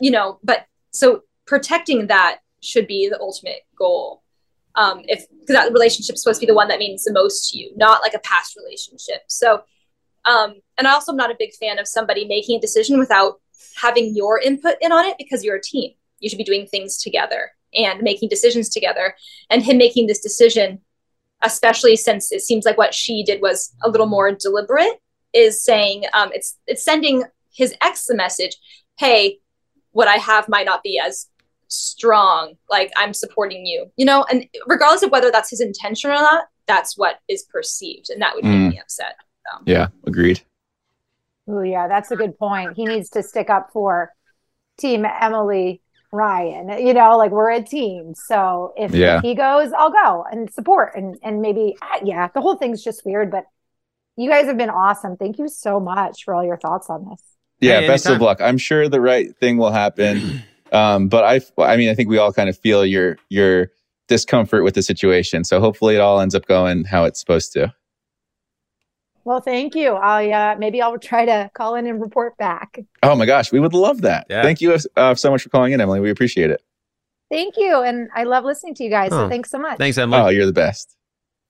you 0.01 0.11
know. 0.11 0.39
But 0.43 0.67
so 0.93 1.23
protecting 1.47 2.07
that 2.07 2.39
should 2.63 2.87
be 2.87 3.09
the 3.09 3.21
ultimate 3.21 3.61
goal. 3.77 4.23
Um, 4.77 5.03
if 5.05 5.27
because 5.29 5.55
that 5.55 5.73
relationship 5.73 6.15
is 6.15 6.23
supposed 6.23 6.41
to 6.41 6.47
be 6.47 6.51
the 6.51 6.57
one 6.57 6.69
that 6.69 6.79
means 6.79 7.05
the 7.05 7.13
most 7.13 7.51
to 7.51 7.59
you, 7.59 7.73
not 7.77 8.03
like 8.03 8.15
a 8.15 8.19
past 8.19 8.57
relationship. 8.57 9.23
So, 9.27 9.63
um, 10.27 10.55
and 10.77 10.87
I 10.87 10.93
also 10.93 11.13
am 11.13 11.17
not 11.17 11.31
a 11.31 11.37
big 11.39 11.55
fan 11.55 11.79
of 11.79 11.89
somebody 11.89 12.27
making 12.27 12.59
a 12.59 12.61
decision 12.61 12.99
without 12.99 13.41
having 13.77 14.15
your 14.15 14.41
input 14.41 14.77
in 14.81 14.93
on 14.93 15.05
it 15.07 15.17
because 15.19 15.45
you're 15.45 15.57
a 15.57 15.63
team. 15.63 15.93
You 16.21 16.29
should 16.29 16.39
be 16.39 16.45
doing 16.45 16.67
things 16.67 16.99
together 16.99 17.53
and 17.75 18.03
making 18.03 18.29
decisions 18.29 18.69
together. 18.69 19.15
And 19.51 19.63
him 19.63 19.79
making 19.79 20.07
this 20.07 20.21
decision, 20.21 20.81
especially 21.43 21.97
since 21.97 22.33
it 22.33 22.43
seems 22.43 22.65
like 22.65 22.79
what 22.79 22.95
she 22.95 23.23
did 23.23 23.41
was 23.41 23.75
a 23.83 23.89
little 23.89 24.07
more 24.07 24.33
deliberate, 24.33 25.01
is 25.33 25.63
saying 25.63 26.05
um, 26.15 26.31
it's 26.33 26.57
it's 26.67 26.85
sending 26.85 27.25
his 27.53 27.75
ex 27.83 28.07
the 28.07 28.15
message, 28.15 28.57
"Hey, 28.99 29.39
what 29.93 30.09
I 30.09 30.17
have 30.17 30.49
might 30.49 30.67
not 30.67 30.83
be 30.83 30.99
as 30.99 31.27
strong. 31.69 32.55
Like 32.71 32.93
I'm 32.97 33.13
supporting 33.15 33.67
you, 33.67 33.87
you 33.97 34.05
know." 34.05 34.25
And 34.31 34.47
regardless 34.67 35.03
of 35.03 35.11
whether 35.11 35.31
that's 35.31 35.51
his 35.51 35.61
intention 35.61 36.11
or 36.11 36.15
not, 36.15 36.45
that's 36.67 36.97
what 36.97 37.17
is 37.29 37.43
perceived, 37.45 38.11
and 38.11 38.21
that 38.23 38.35
would 38.35 38.45
Mm. 38.45 38.65
make 38.65 38.73
me 38.75 38.81
upset. 38.81 39.17
So. 39.53 39.63
Yeah, 39.67 39.89
agreed. 40.07 40.41
Oh, 41.49 41.63
yeah, 41.63 41.87
that's 41.87 42.11
a 42.11 42.17
good 42.17 42.37
point. 42.39 42.75
He 42.77 42.85
needs 42.85 43.09
to 43.11 43.23
stick 43.23 43.49
up 43.49 43.71
for 43.73 44.13
Team 44.79 45.05
Emily 45.07 45.81
Ryan. 46.11 46.85
You 46.85 46.93
know, 46.93 47.17
like 47.17 47.31
we're 47.31 47.51
a 47.53 47.63
team. 47.63 48.15
So 48.17 48.73
if, 48.77 48.93
Yeah. 48.93 49.19
if 49.19 49.23
he 49.23 49.35
goes, 49.37 49.73
I'll 49.73 49.93
go 49.93 50.25
and 50.31 50.53
support. 50.53 50.97
And 50.97 51.17
and 51.23 51.41
maybe, 51.41 51.77
yeah, 52.03 52.29
the 52.35 52.41
whole 52.41 52.57
thing's 52.57 52.83
just 52.83 53.07
weird. 53.07 53.31
But 53.31 53.45
you 54.17 54.29
guys 54.29 54.47
have 54.47 54.57
been 54.57 54.71
awesome. 54.71 55.17
Thank 55.17 55.39
you 55.39 55.47
so 55.49 55.79
much 55.79 56.25
for 56.25 56.35
all 56.35 56.43
your 56.45 56.57
thoughts 56.57 56.91
on 56.91 57.09
this. 57.09 57.23
Yeah, 57.61 57.81
Hey, 57.81 57.87
best 57.87 58.07
of 58.07 58.21
luck. 58.21 58.41
I'm 58.41 58.59
sure 58.59 58.89
the 58.89 59.01
right 59.01 59.35
thing 59.37 59.57
will 59.57 59.71
happen. 59.73 60.43
Um, 60.73 61.09
but 61.09 61.25
I, 61.25 61.41
I 61.63 61.77
mean, 61.77 61.89
I 61.89 61.95
think 61.95 62.09
we 62.09 62.19
all 62.19 62.33
kind 62.33 62.49
of 62.49 62.59
feel 62.59 62.85
your 62.85 63.17
your 63.29 63.71
discomfort 64.09 64.65
with 64.65 64.75
the 64.75 64.83
situation. 64.83 65.45
So 65.45 65.61
hopefully, 65.61 65.95
it 65.97 66.01
all 66.01 66.21
ends 66.21 66.35
up 66.35 66.47
going 66.47 66.85
how 66.85 67.05
it's 67.05 67.21
supposed 67.21 67.53
to. 67.53 67.73
Well, 69.25 69.41
thank 69.41 69.75
you. 69.75 69.93
I 69.95 70.31
uh, 70.31 70.57
maybe 70.59 70.81
I'll 70.81 70.99
try 70.99 71.25
to 71.25 71.51
call 71.55 71.75
in 71.75 71.87
and 71.87 72.01
report 72.01 72.37
back. 72.37 72.79
Oh 73.03 73.17
my 73.17 73.27
gosh, 73.27 73.51
we 73.51 73.59
would 73.59 73.75
love 73.75 74.03
that. 74.03 74.27
Yeah. 74.31 74.43
Thank 74.43 74.61
you 74.61 74.77
uh, 74.97 75.15
so 75.17 75.31
much 75.31 75.43
for 75.43 75.49
calling 75.49 75.73
in, 75.73 75.81
Emily. 75.81 75.99
We 76.01 76.11
appreciate 76.11 76.51
it. 76.51 76.63
Thank 77.29 77.55
you, 77.57 77.81
and 77.83 78.09
I 78.15 78.23
love 78.23 78.45
listening 78.45 78.75
to 78.77 78.85
you 78.85 78.91
guys. 78.91 79.11
So 79.11 79.25
Oh, 79.25 79.29
thanks 79.29 79.51
so 79.51 79.59
much. 79.59 79.79
thanks, 79.79 79.99
Emily. 79.99 80.21
Oh, 80.23 80.29
you're 80.29 80.47
the 80.47 80.53
best. 80.53 80.97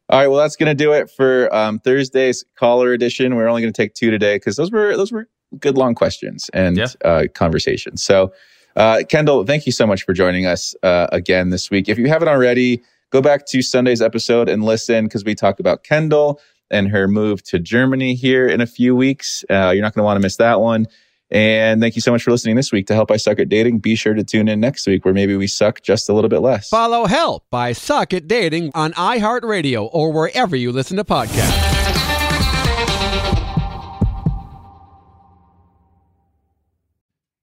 All 0.09 0.19
right, 0.19 0.29
well, 0.29 0.39
that's 0.39 0.57
going 0.57 0.69
to 0.69 0.75
do 0.75 0.93
it 0.93 1.11
for 1.11 1.55
um, 1.55 1.79
Thursday's 1.81 2.45
caller 2.57 2.93
edition. 2.93 3.35
We're 3.35 3.49
only 3.49 3.61
going 3.61 3.73
to 3.73 3.77
take 3.77 3.93
two 3.93 4.11
today 4.11 4.37
because 4.37 4.57
those 4.57 4.71
were 4.71 4.97
those 4.97 5.13
were 5.13 5.29
good 5.59 5.77
long 5.77 5.95
questions 5.95 6.49
and 6.55 6.79
Yeah. 6.79 6.87
uh, 7.05 7.25
conversations. 7.35 8.03
So, 8.03 8.33
uh, 8.77 9.03
Kendall, 9.09 9.45
thank 9.45 9.67
you 9.67 9.73
so 9.73 9.87
much 9.87 10.05
for 10.05 10.13
joining 10.13 10.47
us 10.47 10.75
uh, 10.83 11.09
again 11.11 11.51
this 11.51 11.71
week. 11.71 11.89
If 11.89 11.99
you 11.99 12.09
haven't 12.09 12.29
already, 12.29 12.83
go 13.11 13.21
back 13.21 13.47
to 13.47 13.63
Sunday's 13.63 14.03
episode 14.03 14.49
and 14.49 14.63
listen 14.65 15.05
because 15.05 15.25
we 15.25 15.35
talk 15.35 15.59
about 15.59 15.83
Kendall 15.83 16.41
and 16.71 16.89
her 16.89 17.09
move 17.09 17.43
to 17.45 17.59
Germany 17.59 18.15
here 18.15 18.47
in 18.47 18.61
a 18.61 18.67
few 18.67 18.95
weeks. 18.95 19.45
Uh, 19.49 19.71
you're 19.71 19.83
not 19.83 19.95
going 19.95 20.03
to 20.03 20.05
want 20.05 20.19
to 20.19 20.23
miss 20.23 20.37
that 20.37 20.61
one. 20.61 20.87
And 21.31 21.81
thank 21.81 21.97
you 21.97 22.03
so 22.03 22.13
much 22.13 22.23
for 22.23 22.31
listening 22.31 22.55
this 22.55 22.71
week 22.71 22.87
to 22.87 22.95
Help 22.95 23.11
I 23.11 23.17
Suck 23.17 23.41
at 23.41 23.49
Dating. 23.49 23.79
Be 23.79 23.97
sure 23.97 24.15
to 24.15 24.23
tune 24.23 24.47
in 24.47 24.61
next 24.61 24.87
week 24.87 25.05
where 25.05 25.15
maybe 25.15 25.37
we 25.37 25.49
suck 25.49 25.83
just 25.83 26.09
a 26.09 26.13
little 26.13 26.29
bit 26.29 26.41
less. 26.41 26.69
Follow 26.69 27.07
Help 27.07 27.45
I 27.53 27.73
Suck 27.73 28.15
at 28.15 28.29
Dating 28.29 28.71
on 28.75 28.93
iHeartRadio 28.93 29.89
or 29.93 30.13
wherever 30.13 30.55
you 30.55 30.71
listen 30.71 30.97
to 30.99 31.05
podcasts. 31.05 31.76